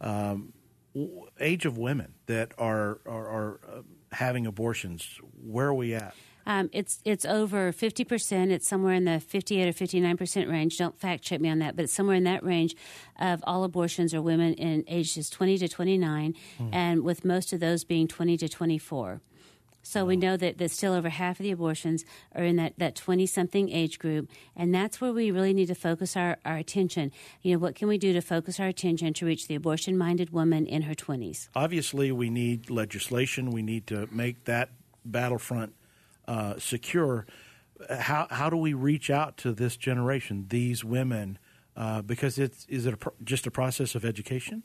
[0.00, 0.52] Um,
[1.40, 5.18] age of women that are are, are uh, having abortions.
[5.42, 6.14] Where are we at?
[6.46, 8.52] Um, it's it's over fifty percent.
[8.52, 10.78] It's somewhere in the fifty eight or fifty nine percent range.
[10.78, 12.76] Don't fact check me on that, but it's somewhere in that range
[13.18, 16.68] of all abortions are women in ages twenty to twenty nine, mm.
[16.72, 19.20] and with most of those being twenty to twenty four.
[19.86, 22.04] So we know that, that still over half of the abortions
[22.34, 24.28] are in that, that 20 something age group.
[24.56, 27.12] And that's where we really need to focus our, our attention.
[27.40, 30.30] You know, what can we do to focus our attention to reach the abortion minded
[30.30, 31.50] woman in her 20s?
[31.54, 33.52] Obviously, we need legislation.
[33.52, 34.70] We need to make that
[35.04, 35.72] battlefront
[36.28, 37.26] uh, secure.
[37.90, 41.38] How how do we reach out to this generation, these women?
[41.76, 44.62] Uh, because it's is it a just a process of education?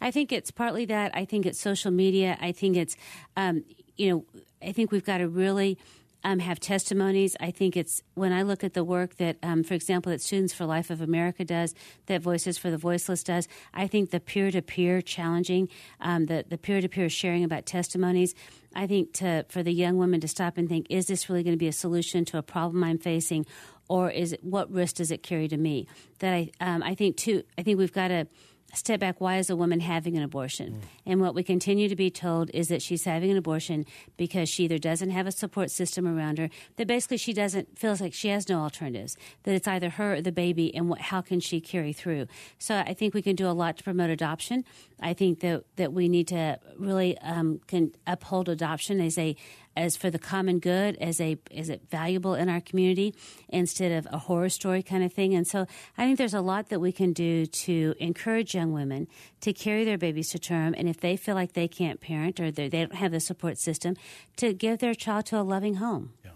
[0.00, 1.10] I think it's partly that.
[1.14, 2.38] I think it's social media.
[2.40, 2.96] I think it's
[3.36, 3.64] um,
[3.96, 4.24] you know
[4.62, 5.76] I think we've got to really
[6.24, 7.36] um, have testimonies.
[7.40, 10.52] I think it's when I look at the work that, um, for example, that Students
[10.52, 11.74] for Life of America does,
[12.06, 13.48] that Voices for the Voiceless does.
[13.74, 15.68] I think the peer to peer challenging,
[16.00, 18.34] um, the the peer to peer sharing about testimonies.
[18.74, 21.54] I think to for the young women to stop and think, is this really going
[21.54, 23.46] to be a solution to a problem I'm facing,
[23.88, 25.86] or is it what risk does it carry to me?
[26.20, 27.42] That I um, I think too.
[27.58, 28.26] I think we've got to
[28.72, 30.72] step back, why is a woman having an abortion?
[30.72, 30.80] Mm.
[31.06, 33.84] And what we continue to be told is that she's having an abortion
[34.16, 38.00] because she either doesn't have a support system around her, that basically she doesn't feels
[38.00, 41.20] like she has no alternatives, that it's either her or the baby, and what, how
[41.20, 42.26] can she carry through?
[42.58, 44.64] So I think we can do a lot to promote adoption.
[45.00, 49.36] I think that that we need to really um, can uphold adoption as a
[49.76, 53.14] as for the common good, as a is it valuable in our community
[53.48, 55.34] instead of a horror story kind of thing.
[55.34, 59.08] And so I think there's a lot that we can do to encourage young women
[59.40, 62.50] to carry their babies to term, and if they feel like they can't parent or
[62.50, 63.96] they don't have the support system,
[64.36, 66.12] to give their child to a loving home.
[66.24, 66.32] Yeah.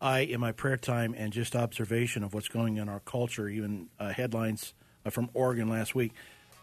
[0.00, 3.48] I, in my prayer time and just observation of what's going on in our culture,
[3.48, 6.12] even uh, headlines uh, from Oregon last week,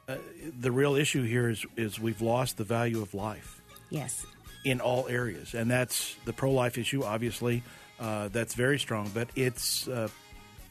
[0.07, 0.15] uh,
[0.59, 3.61] the real issue here is is we've lost the value of life.
[3.89, 4.25] Yes
[4.65, 7.03] in all areas, and that's the pro life issue.
[7.03, 7.63] Obviously,
[7.99, 10.09] uh, that's very strong, but it's uh,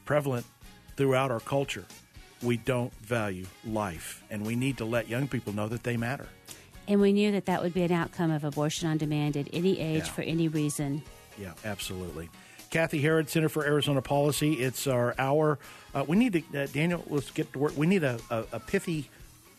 [0.05, 0.45] prevalent
[0.97, 1.85] throughout our culture.
[2.43, 6.27] We don't value life, and we need to let young people know that they matter.
[6.87, 9.81] And we knew that that would be an outcome of abortion on demand at any
[9.81, 10.13] age yeah.
[10.13, 11.03] for any reason.
[11.39, 12.29] Yeah, absolutely.
[12.71, 14.55] Cathi Herrod, Center for Arizona Policy.
[14.55, 15.59] It's our hour.
[15.95, 17.77] Uh, we need to, uh, Daniel, let's get to work.
[17.77, 19.09] We need a, a, a pithy,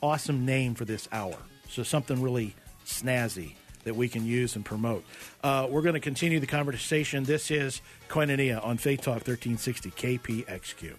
[0.04, 1.38] awesome name for this hour.
[1.70, 2.54] So something really
[2.86, 5.06] snazzy that we can use and promote.
[5.44, 7.24] Uh, we're going to continue the conversation.
[7.24, 10.94] This is Koinonia on Faith Talk 1360 KPXQ.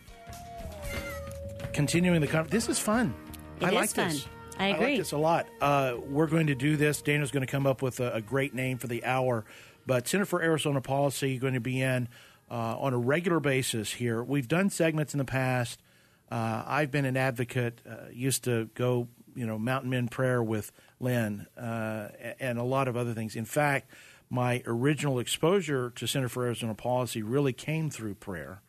[1.73, 2.57] Continuing the conversation.
[2.57, 3.15] This is fun.
[3.61, 4.09] It I is like fun.
[4.09, 4.27] this.
[4.59, 4.87] I agree.
[4.87, 5.47] I like this a lot.
[5.61, 7.03] Uh, we're going to do this.
[7.03, 9.45] Daniel's going to come up with a, a, great name for the hour.
[9.87, 12.09] But Center for Arizona Policy going to be in
[12.51, 14.23] uh, on a regular basis here.
[14.23, 15.83] We've done segments in the past.
[16.31, 17.81] Uh, I've been an advocate.
[17.89, 22.09] Uh, used to go, you know, Mountain Men prayer with Len, uh,
[22.41, 23.37] and a lot of other things.
[23.37, 23.91] In fact,
[24.29, 28.63] my original exposure to Center for Arizona Policy really came through prayer,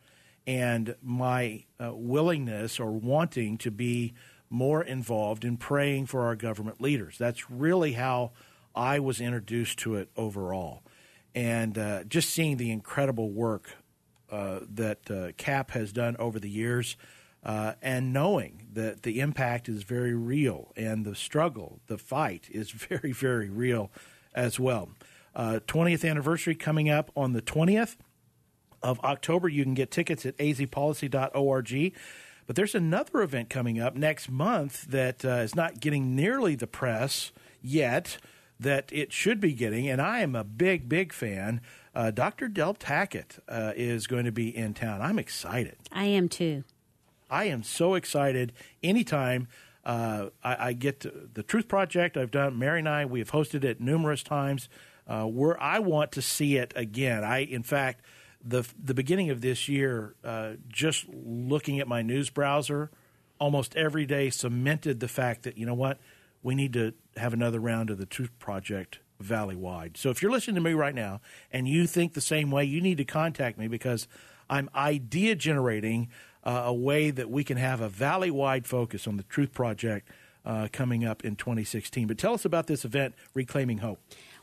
[0.45, 4.13] and my uh, willingness or wanting to be
[4.49, 7.17] more involved in praying for our government leaders.
[7.17, 8.31] That's really how
[8.75, 10.83] I was introduced to it overall.
[11.35, 13.75] And uh, just seeing the incredible work
[14.31, 16.97] uh, that uh, CAP has done over the years
[17.43, 22.71] uh, and knowing that the impact is very real and the struggle, the fight is
[22.71, 23.91] very, very real
[24.35, 24.89] as well.
[25.35, 27.95] Uh, 20th anniversary coming up on the 20th
[28.81, 29.47] of October.
[29.47, 31.93] You can get tickets at azpolicy.org.
[32.47, 36.65] But there's another event coming up next month that uh, is not getting nearly the
[36.65, 38.17] press yet
[38.59, 41.61] that it should be getting, and I am a big, big fan.
[41.93, 42.47] Uh, Dr.
[42.47, 45.01] Del Tackett uh, is going to be in town.
[45.01, 45.77] I'm excited.
[45.91, 46.63] I am too.
[47.29, 49.47] I am so excited anytime
[49.85, 52.17] uh, I, I, get the Truth Project.
[52.17, 53.05] I've done Mary and I.
[53.05, 54.67] We have hosted it numerous times.
[55.07, 57.23] Uh, where I want to see it again.
[57.23, 58.01] I, in fact,
[58.43, 62.91] the the beginning of this year, uh, just looking at my news browser,
[63.39, 65.99] almost every day cemented the fact that you know what
[66.43, 69.95] we need to have another round of the Truth Project valley wide.
[69.95, 72.81] So if you're listening to me right now and you think the same way, you
[72.81, 74.07] need to contact me because
[74.49, 76.09] I'm idea generating
[76.47, 80.07] uh, a way that we can have a valley wide focus on the Truth Project
[80.45, 82.07] uh, coming up in 2016.
[82.07, 83.99] But tell us about this event, Reclaiming Hope.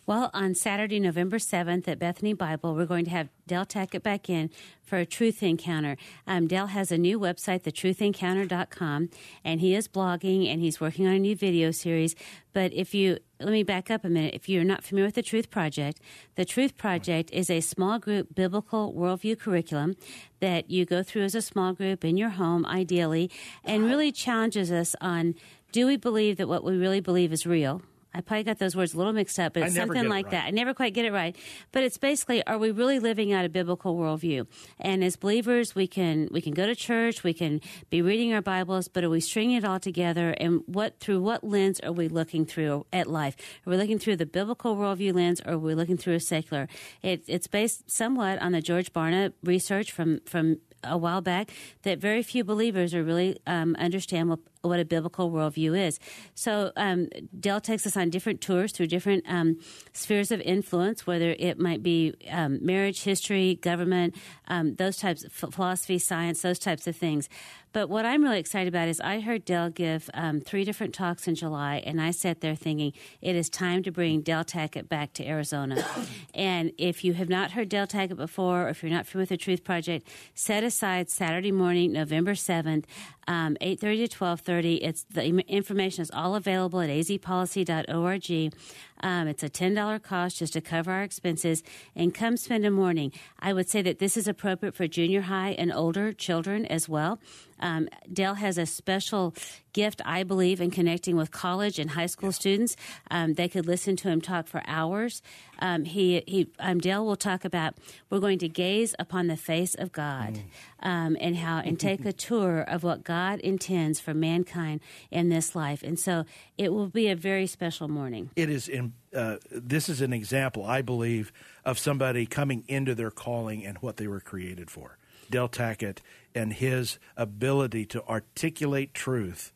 [0.06, 4.28] Well, on Saturday, November 7th at Bethany Bible, we're going to have Del Tackett back
[4.28, 4.50] in
[4.82, 5.96] for a truth encounter.
[6.26, 9.08] Um, Del has a new website, thetruthencounter.com,
[9.46, 12.14] and he is blogging and he's working on a new video series.
[12.52, 14.34] But if you, let me back up a minute.
[14.34, 16.02] If you're not familiar with the Truth Project,
[16.34, 19.96] the Truth Project is a small group biblical worldview curriculum
[20.40, 23.30] that you go through as a small group in your home, ideally,
[23.64, 25.34] and really challenges us on
[25.72, 27.80] do we believe that what we really believe is real?
[28.14, 30.33] I probably got those words a little mixed up, but it's something like right.
[30.33, 30.44] that.
[30.46, 31.37] I never quite get it right.
[31.72, 34.46] But it's basically, are we really living out a biblical worldview?
[34.79, 38.42] And as believers, we can we can go to church, we can be reading our
[38.42, 40.31] Bibles, but are we stringing it all together?
[40.38, 43.37] And what through what lens are we looking through at life?
[43.66, 46.68] Are we looking through the biblical worldview lens, or are we looking through a secular?
[47.03, 51.50] It, it's based somewhat on the George Barna research from from a while back
[51.83, 55.98] that very few believers are really um, understand what, what a biblical worldview is.
[56.35, 59.59] So um, Del takes us on different tours through different um,
[59.92, 64.14] spheres of influence, whether it might be um, marriage, history, government,
[64.48, 67.29] um, those types, of philosophy, science, those types of things.
[67.74, 71.27] But what I'm really excited about is I heard Del give um, three different talks
[71.27, 75.12] in July, and I sat there thinking it is time to bring Del Tackett back
[75.14, 75.85] to Arizona.
[76.35, 79.29] and if you have not heard Del Tackett before, or if you're not familiar with
[79.31, 82.85] the Truth Project, set aside Saturday morning, November 7th,
[83.28, 84.78] um, 8.30 to 12.30.
[84.82, 88.54] It's, the information is all available at azpolicy.org.
[89.00, 91.62] Um, it's a $10 cost just to cover our expenses
[91.94, 93.12] and come spend a morning.
[93.38, 97.18] I would say that this is appropriate for junior high and older children as well.
[97.64, 99.35] Um, Del has a special
[99.72, 102.77] gift, I believe, in connecting with college and high school students.
[103.11, 105.22] Um, they could listen to him talk for hours.
[105.61, 107.74] Um, he, he, um, Del will talk about
[108.11, 110.40] we're going to gaze upon the face of God,
[110.81, 114.80] um, and how and take a tour of what God intends for mankind
[115.11, 115.82] in this life.
[115.82, 116.26] And so
[116.59, 118.30] it will be a very special morning.
[118.36, 118.93] It is in.
[119.14, 121.32] Uh, this is an example, I believe,
[121.64, 124.99] of somebody coming into their calling and what they were created for.
[125.30, 125.99] Del Tackett
[126.35, 129.53] and his ability to articulate truth.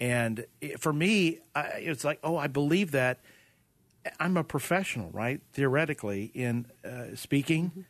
[0.00, 3.20] And it, for me, I, it's like, oh, I believe that.
[4.18, 5.40] I'm a professional, right?
[5.52, 7.80] Theoretically, in uh, speaking, mm-hmm.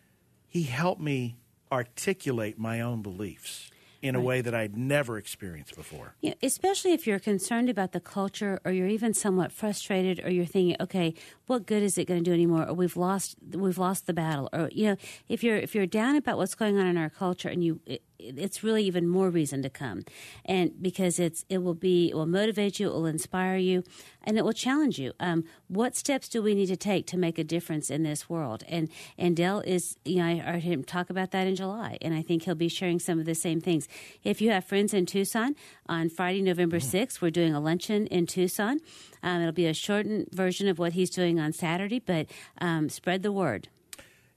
[0.47, 1.37] he helped me
[1.71, 3.71] articulate my own beliefs
[4.03, 6.17] in a way that I'd never experienced before.
[6.21, 10.45] Yeah, especially if you're concerned about the culture or you're even somewhat frustrated or you're
[10.45, 11.15] thinking, okay,
[11.47, 12.69] what good is it going to do anymore?
[12.69, 14.49] Or we've lost we've lost the battle.
[14.53, 14.97] Or you know,
[15.29, 17.81] if you're if you're down about what's going on in our culture and you
[18.23, 20.03] it's really even more reason to come.
[20.45, 23.83] And because it's it will be it will motivate you, it will inspire you
[24.25, 25.13] and it will challenge you.
[25.21, 28.65] Um, what steps do we need to take to make a difference in this world?
[28.69, 32.15] And and Del is, you know, I heard him talk about that in July, and
[32.15, 33.89] I think he'll be sharing some of the same things.
[34.25, 35.55] If you have friends in Tucson
[35.89, 36.89] on Friday, November mm-hmm.
[36.89, 38.81] sixth, we're doing a luncheon in Tucson.
[39.23, 42.27] Um, it'll be a shortened version of what he's doing on Saturday, but
[42.59, 43.69] um, spread the word.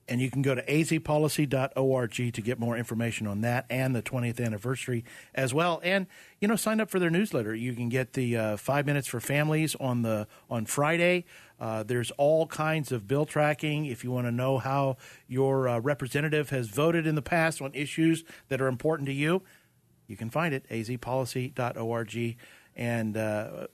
[0.07, 4.43] And you can go to azpolicy.org to get more information on that and the 20th
[4.43, 5.03] anniversary
[5.33, 5.81] as well.
[5.83, 6.05] And,
[6.39, 7.55] you know, sign up for their newsletter.
[7.55, 11.25] You can get the uh, Five Minutes for Families on, the, on Friday.
[11.59, 14.97] Uh, there's all kinds of bill tracking if you want to know how
[15.27, 19.41] your uh, representative has voted in the past on issues that are important to you.
[20.07, 22.37] You can find it, azpolicy.org.
[22.75, 23.67] And uh,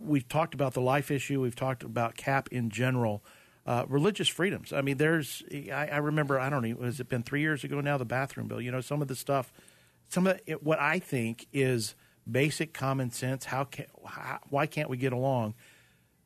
[0.00, 3.22] we've talked about the life issue, we've talked about CAP in general
[3.68, 4.72] uh, religious freedoms.
[4.72, 7.82] I mean, there's, I, I, remember, I don't know, has it been three years ago
[7.82, 8.62] now, the bathroom bill?
[8.62, 9.52] You know, some of the stuff,
[10.08, 11.94] some of it, what I think is
[12.28, 13.44] basic common sense.
[13.44, 15.52] How can, how, why can't we get along?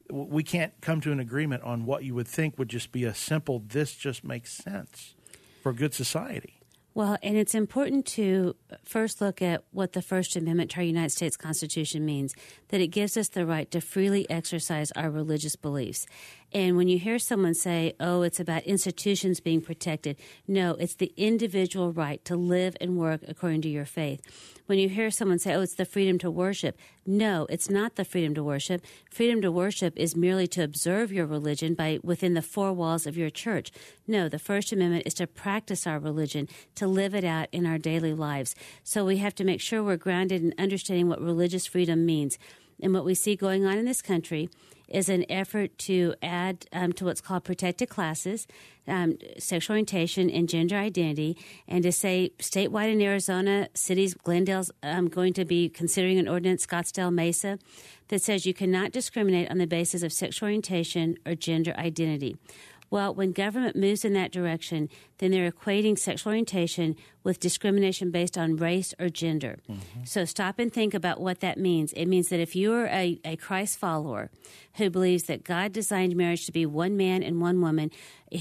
[0.09, 3.13] We can't come to an agreement on what you would think would just be a
[3.15, 5.17] simple, this just makes sense
[5.65, 6.62] for good society.
[6.95, 11.11] Well, and it's important to first look at what the First Amendment to our United
[11.11, 12.35] States Constitution means
[12.69, 16.05] that it gives us the right to freely exercise our religious beliefs.
[16.53, 21.15] And when you hear someone say, oh, it's about institutions being protected, no, it's the
[21.17, 24.21] individual right to live and work according to your faith.
[24.67, 28.05] When you hear someone say, oh, it's the freedom to worship, no, it's not the
[28.05, 28.85] freedom to worship.
[29.11, 33.17] Freedom to worship is merely to observe your religion by within the four walls of
[33.17, 33.73] your church.
[34.07, 37.79] No, the First Amendment is to practice our religion, to live it out in our
[37.79, 38.55] daily lives.
[38.85, 42.39] So we have to make sure we're grounded in understanding what religious freedom means.
[42.83, 44.51] And what we see going on in this country
[44.89, 48.47] is an effort to add um, to what's called protected classes,
[48.87, 55.09] um, sexual orientation, and gender identity, and to say statewide in Arizona, cities, Glendale's um,
[55.09, 57.59] going to be considering an ordinance, Scottsdale Mesa,
[58.09, 62.37] that says you cannot discriminate on the basis of sexual orientation or gender identity.
[62.91, 64.91] Well, when government moves in that direction,
[65.23, 69.61] then they're equating sexual orientation with discrimination based on race or gender.
[69.71, 70.03] Mm-hmm.
[70.03, 71.93] So stop and think about what that means.
[71.93, 74.33] It means that if you're a, a Christ follower
[74.75, 77.93] who believes that God designed marriage to be one man and one woman,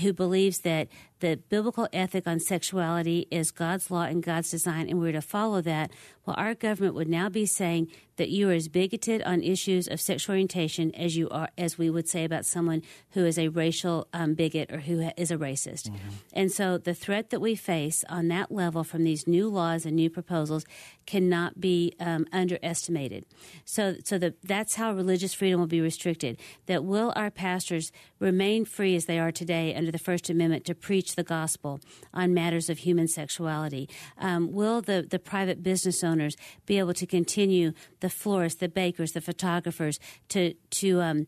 [0.02, 0.88] who believes that
[1.20, 5.62] the biblical ethic on sexuality is God's law and God's design, and we're to follow
[5.62, 5.92] that,
[6.26, 10.02] well, our government would now be saying that you are as bigoted on issues of
[10.02, 14.08] sexual orientation as you are, as we would say about someone who is a racial
[14.14, 15.90] um, bigot or who is a racist.
[15.90, 16.10] Mm-hmm.
[16.34, 19.96] And so the threat that we face on that level from these new laws and
[19.96, 20.66] new proposals
[21.06, 23.26] cannot be um, underestimated.
[23.66, 26.40] So, so the, that's how religious freedom will be restricted.
[26.66, 30.76] That will our pastors remain free as they are today under the First Amendment to
[30.76, 31.80] preach the gospel
[32.14, 33.90] on matters of human sexuality?
[34.18, 39.12] Um, will the, the private business owners be able to continue the florists, the bakers,
[39.12, 40.00] the photographers
[40.30, 41.28] to to um,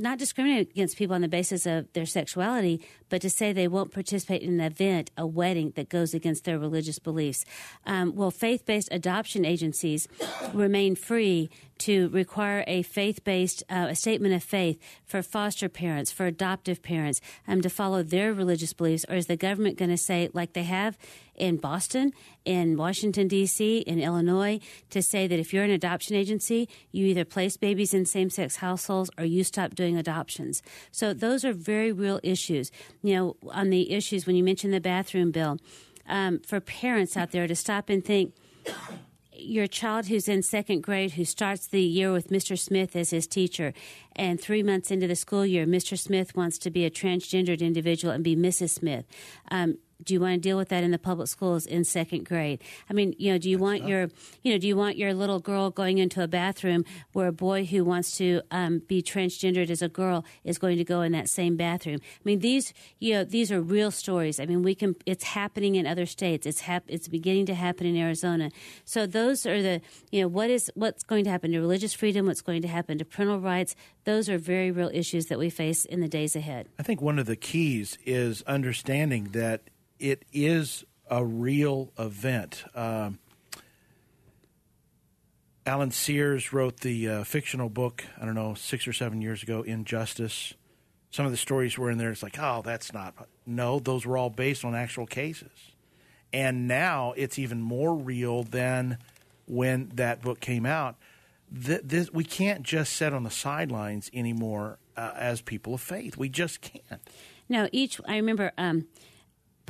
[0.00, 3.92] not discriminate against people on the basis of their sexuality, but to say they won't
[3.92, 7.44] participate in an event, a wedding that goes against their religious beliefs.
[7.86, 10.08] Um, will faith based adoption agencies
[10.52, 16.12] remain free to require a faith based uh, a statement of faith for foster parents,
[16.12, 19.04] for adoptive parents, um, to follow their religious beliefs?
[19.08, 20.96] Or is the government going to say, like they have
[21.34, 22.12] in Boston,
[22.44, 24.60] in Washington, D.C., in Illinois,
[24.90, 28.56] to say that if you're an adoption agency, you either place babies in same sex
[28.56, 30.62] households or you stop doing adoptions?
[30.90, 32.70] So those are very real issues
[33.02, 35.58] you know, on the issues when you mentioned the bathroom bill,
[36.08, 38.34] um, for parents out there to stop and think
[39.40, 42.58] your child who's in second grade who starts the year with Mr.
[42.58, 43.72] Smith as his teacher
[44.16, 45.98] and three months into the school year, Mr.
[45.98, 48.70] Smith wants to be a transgendered individual and be Mrs.
[48.70, 49.04] Smith.
[49.50, 52.62] Um, do you want to deal with that in the public schools in second grade?
[52.88, 53.88] I mean, you know, do you That's want tough.
[53.90, 54.08] your,
[54.42, 57.64] you know, do you want your little girl going into a bathroom where a boy
[57.64, 61.28] who wants to um, be transgendered as a girl is going to go in that
[61.28, 61.98] same bathroom?
[62.02, 64.40] I mean, these, you know, these are real stories.
[64.40, 64.96] I mean, we can.
[65.06, 66.46] It's happening in other states.
[66.46, 68.50] It's hap- It's beginning to happen in Arizona.
[68.84, 69.80] So those are the,
[70.10, 72.26] you know, what is what's going to happen to religious freedom?
[72.26, 73.76] What's going to happen to parental rights?
[74.04, 76.68] Those are very real issues that we face in the days ahead.
[76.78, 79.62] I think one of the keys is understanding that
[80.00, 82.64] it is a real event.
[82.74, 83.18] Um,
[85.66, 89.62] Alan Sears wrote the uh, fictional book, I don't know, six or seven years ago,
[89.62, 90.54] Injustice.
[91.10, 92.10] Some of the stories were in there.
[92.10, 93.14] It's like, oh, that's not.
[93.44, 95.50] No, those were all based on actual cases.
[96.32, 98.98] And now it's even more real than
[99.46, 100.96] when that book came out.
[101.50, 106.16] this, we can't just sit on the sidelines anymore uh, as people of faith.
[106.16, 107.02] We just can't.
[107.48, 108.52] No, each, I remember.
[108.56, 108.86] Um,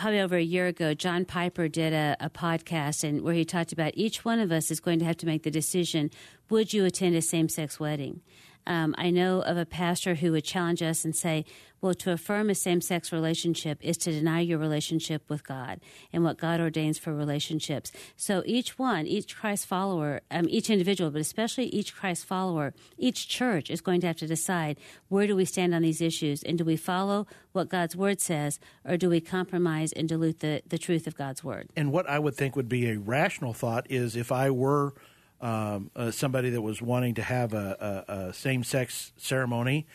[0.00, 3.70] probably over a year ago, John Piper did a, a, podcast and where he talked
[3.70, 6.10] about each one of us is going to have to make the decision:
[6.48, 8.22] Would you attend a same-sex wedding?
[8.66, 11.44] Um, I know of a pastor who would challenge us and say,
[11.80, 15.80] well, to affirm a same sex relationship is to deny your relationship with God
[16.12, 17.90] and what God ordains for relationships.
[18.16, 23.28] So each one, each Christ follower, um, each individual, but especially each Christ follower, each
[23.28, 26.58] church is going to have to decide where do we stand on these issues and
[26.58, 30.78] do we follow what God's word says or do we compromise and dilute the, the
[30.78, 31.70] truth of God's word?
[31.76, 34.92] And what I would think would be a rational thought is if I were
[35.40, 39.86] um, uh, somebody that was wanting to have a, a, a same sex ceremony,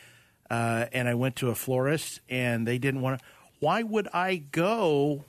[0.50, 3.26] uh, and I went to a florist and they didn't want to.
[3.60, 5.26] Why would I go?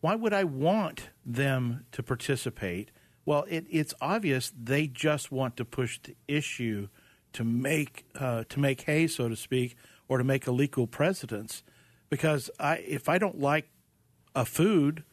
[0.00, 2.90] Why would I want them to participate?
[3.24, 6.88] Well, it, it's obvious they just want to push the issue
[7.32, 9.76] to make uh, to make hay, so to speak,
[10.08, 11.62] or to make a legal precedence.
[12.08, 13.68] Because I, if I don't like
[14.34, 15.04] a food,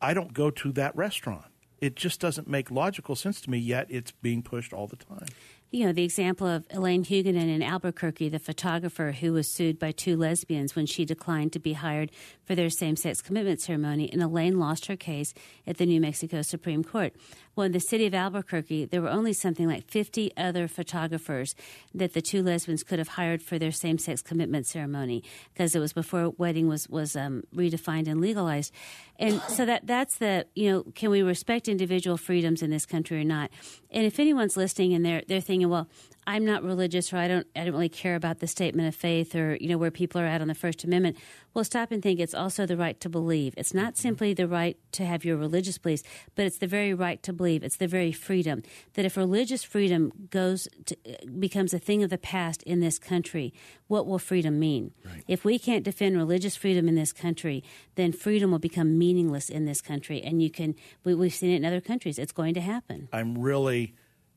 [0.00, 1.46] I don't go to that restaurant
[1.80, 5.26] it just doesn't make logical sense to me, yet it's being pushed all the time.
[5.70, 9.90] You know, the example of Elaine Huguenin in Albuquerque, the photographer who was sued by
[9.90, 12.12] two lesbians when she declined to be hired
[12.44, 15.34] for their same sex commitment ceremony, and Elaine lost her case
[15.66, 17.12] at the New Mexico Supreme Court.
[17.56, 21.54] Well, in the city of Albuquerque, there were only something like 50 other photographers
[21.94, 25.78] that the two lesbians could have hired for their same sex commitment ceremony because it
[25.78, 28.72] was before wedding was, was um, redefined and legalized.
[29.18, 33.20] And so that that's the, you know, can we respect individual freedoms in this country
[33.20, 33.50] or not?
[33.90, 35.88] And if anyone's listening and they're, they're thinking, well,
[36.26, 39.34] I'm not religious or I don't I don't really care about the statement of faith
[39.34, 41.16] or you know where people are at on the First Amendment.
[41.52, 42.18] Well, stop and think.
[42.18, 43.54] It's also the right to believe.
[43.56, 46.02] It's not simply the right to have your religious beliefs,
[46.34, 47.62] but it's the very right to believe.
[47.62, 48.62] It's the very freedom
[48.94, 50.96] that if religious freedom goes to,
[51.38, 53.52] becomes a thing of the past in this country,
[53.86, 54.92] what will freedom mean?
[55.04, 55.24] Right.
[55.28, 57.62] If we can't defend religious freedom in this country,
[57.94, 60.22] then freedom will become meaningless in this country.
[60.22, 62.18] And you can we, we've seen it in other countries.
[62.18, 63.08] It's going to happen.
[63.12, 63.94] I'm really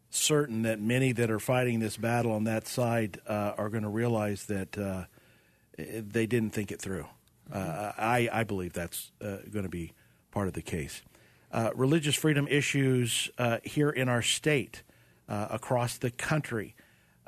[0.09, 3.89] certain that many that are fighting this battle on that side uh, are going to
[3.89, 5.03] realize that uh,
[5.77, 7.05] they didn't think it through.
[7.51, 9.93] Uh, I, I, believe that's uh, going to be
[10.31, 11.01] part of the case.
[11.51, 13.29] Uh, religious freedom issues
[13.63, 14.83] here in our state,
[15.29, 16.75] across the country.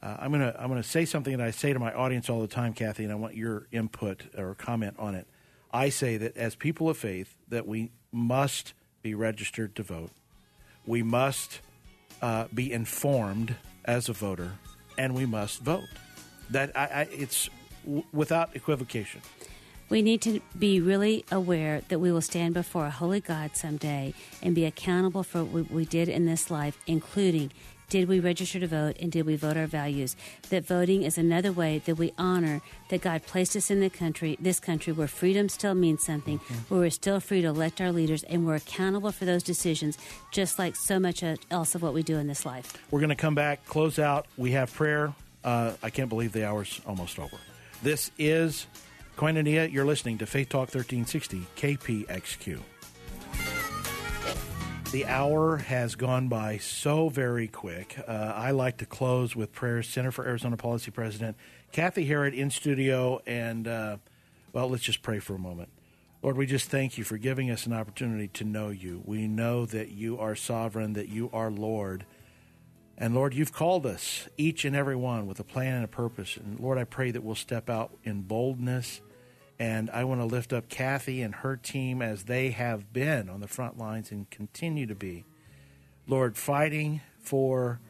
[0.01, 2.41] I'm going to I'm going to say something that I say to my audience all
[2.41, 5.27] the time, Cathi, and I want your input or comment on it.
[5.71, 10.11] I say that as people of faith, that we must be registered to vote.
[10.85, 11.59] We must
[12.21, 13.55] uh, be informed
[13.85, 14.51] as a voter,
[14.97, 15.87] and we must vote.
[16.49, 17.49] That I, I, it's
[17.85, 19.21] w- without equivocation.
[19.89, 24.13] We need to be really aware that we will stand before a holy God someday
[24.43, 27.51] and be accountable for what we did in this life, including
[27.89, 30.15] did we register to vote and did we vote our values?
[30.49, 34.37] That voting is another way that we honor that God placed us in the country,
[34.39, 36.73] this country where freedom still means something, mm-hmm.
[36.73, 39.97] where we're still free to elect our leaders and we're accountable for those decisions,
[40.31, 42.77] just like so much else of what we do in this life.
[42.91, 44.27] We're going to come back, close out.
[44.37, 45.13] We have prayer.
[45.43, 47.37] Uh, I can't believe the hour's almost over.
[47.81, 48.67] This is
[49.17, 49.71] Koinonia.
[49.71, 52.59] You're listening to Faith Talk 1360, KPXQ.
[54.91, 57.95] The hour has gone by so very quick.
[58.07, 59.87] Uh, I like to close with prayers.
[59.87, 61.37] Center for Arizona Policy President
[61.71, 63.97] Cathi Herrod in studio, and uh,
[64.51, 65.69] well, let's just pray for a moment.
[66.23, 69.03] Lord, we just thank you for giving us an opportunity to know you.
[69.05, 72.07] We know that you are sovereign, that you are Lord.
[72.97, 76.35] And Lord, you've called us, each and every one, with a plan and a purpose.
[76.35, 79.01] And Lord, I pray that we'll step out in boldness
[79.59, 83.41] and I want to lift up Cathi and her team as they have been on
[83.41, 85.25] the front lines and continue to be.
[86.07, 87.81] Lord, fighting for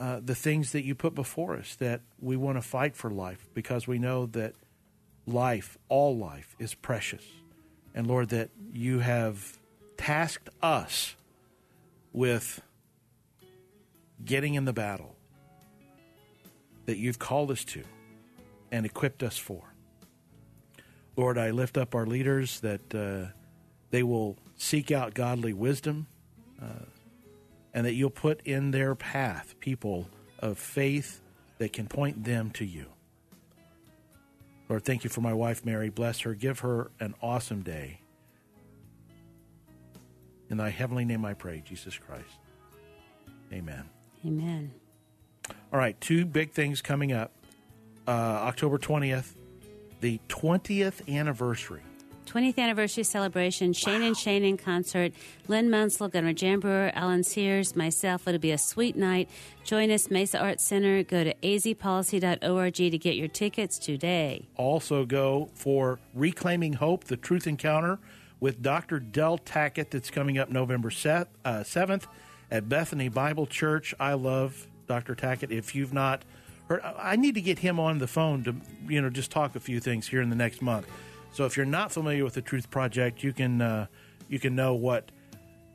[0.00, 3.48] uh, the things that you put before us, that we want to fight for life
[3.54, 4.54] because we know that
[5.26, 7.24] life, all life, is precious.
[7.94, 9.58] And Lord, that you have
[9.96, 11.14] tasked us
[12.12, 12.60] with
[14.24, 15.14] getting in the battle
[16.86, 17.84] that you've called us to
[18.72, 19.69] and equipped us for.
[21.20, 23.30] Lord, I lift up our leaders that uh,
[23.90, 26.06] they will seek out godly wisdom
[26.62, 26.86] uh,
[27.74, 30.08] and that you'll put in their path people
[30.38, 31.20] of faith
[31.58, 32.86] that can point them to you.
[34.70, 35.90] Lord, thank you for my wife, Mary.
[35.90, 36.32] Bless her.
[36.32, 38.00] Give her an awesome day.
[40.48, 42.38] In thy heavenly name I pray, Jesus Christ.
[43.52, 43.84] Amen.
[44.24, 44.72] Amen.
[45.70, 47.32] All right, two big things coming up.
[48.08, 49.34] Uh, October 20th,
[50.00, 51.82] the 20th anniversary
[52.26, 54.06] 20th anniversary celebration, Shane wow.
[54.06, 55.12] and Shane in concert,
[55.48, 58.28] Len Munsil, Governor Jan Brewer, Alan Sears, myself.
[58.28, 59.28] It'll be a sweet night.
[59.64, 61.02] Join us, Mesa Arts Center.
[61.02, 64.46] Go to azpolicy.org to get your tickets today.
[64.56, 67.98] Also, go for Reclaiming Hope, the Truth Encounter
[68.38, 69.00] with Dr.
[69.00, 71.98] Del Tackett that's coming up November 7th uh,
[72.50, 73.92] at Bethany Bible Church.
[73.98, 75.16] I love Dr.
[75.16, 75.50] Tackett.
[75.50, 76.22] If you've not
[76.70, 78.54] heard, I need to get him on the phone to,
[78.88, 80.86] you know, just talk a few things here in the next month
[81.32, 83.86] so if you're not familiar with the Truth Project, you can uh,
[84.28, 85.10] you can know what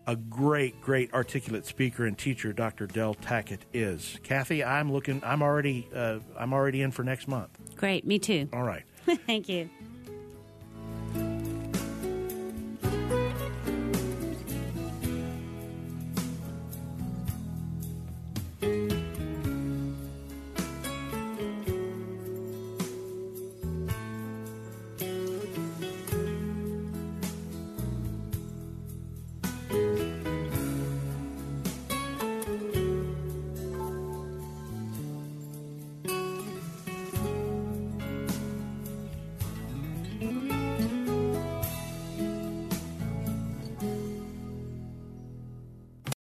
[0.08, 2.86] a great, great articulate speaker and teacher Dr.
[2.86, 4.20] Del Tackett is.
[4.24, 5.22] Cathi, I'm looking.
[5.24, 5.88] I'm already.
[5.94, 7.58] Uh, I'm already in for next month.
[7.76, 8.06] Great.
[8.06, 8.50] Me too.
[8.54, 8.84] All right.
[9.26, 9.70] Thank you.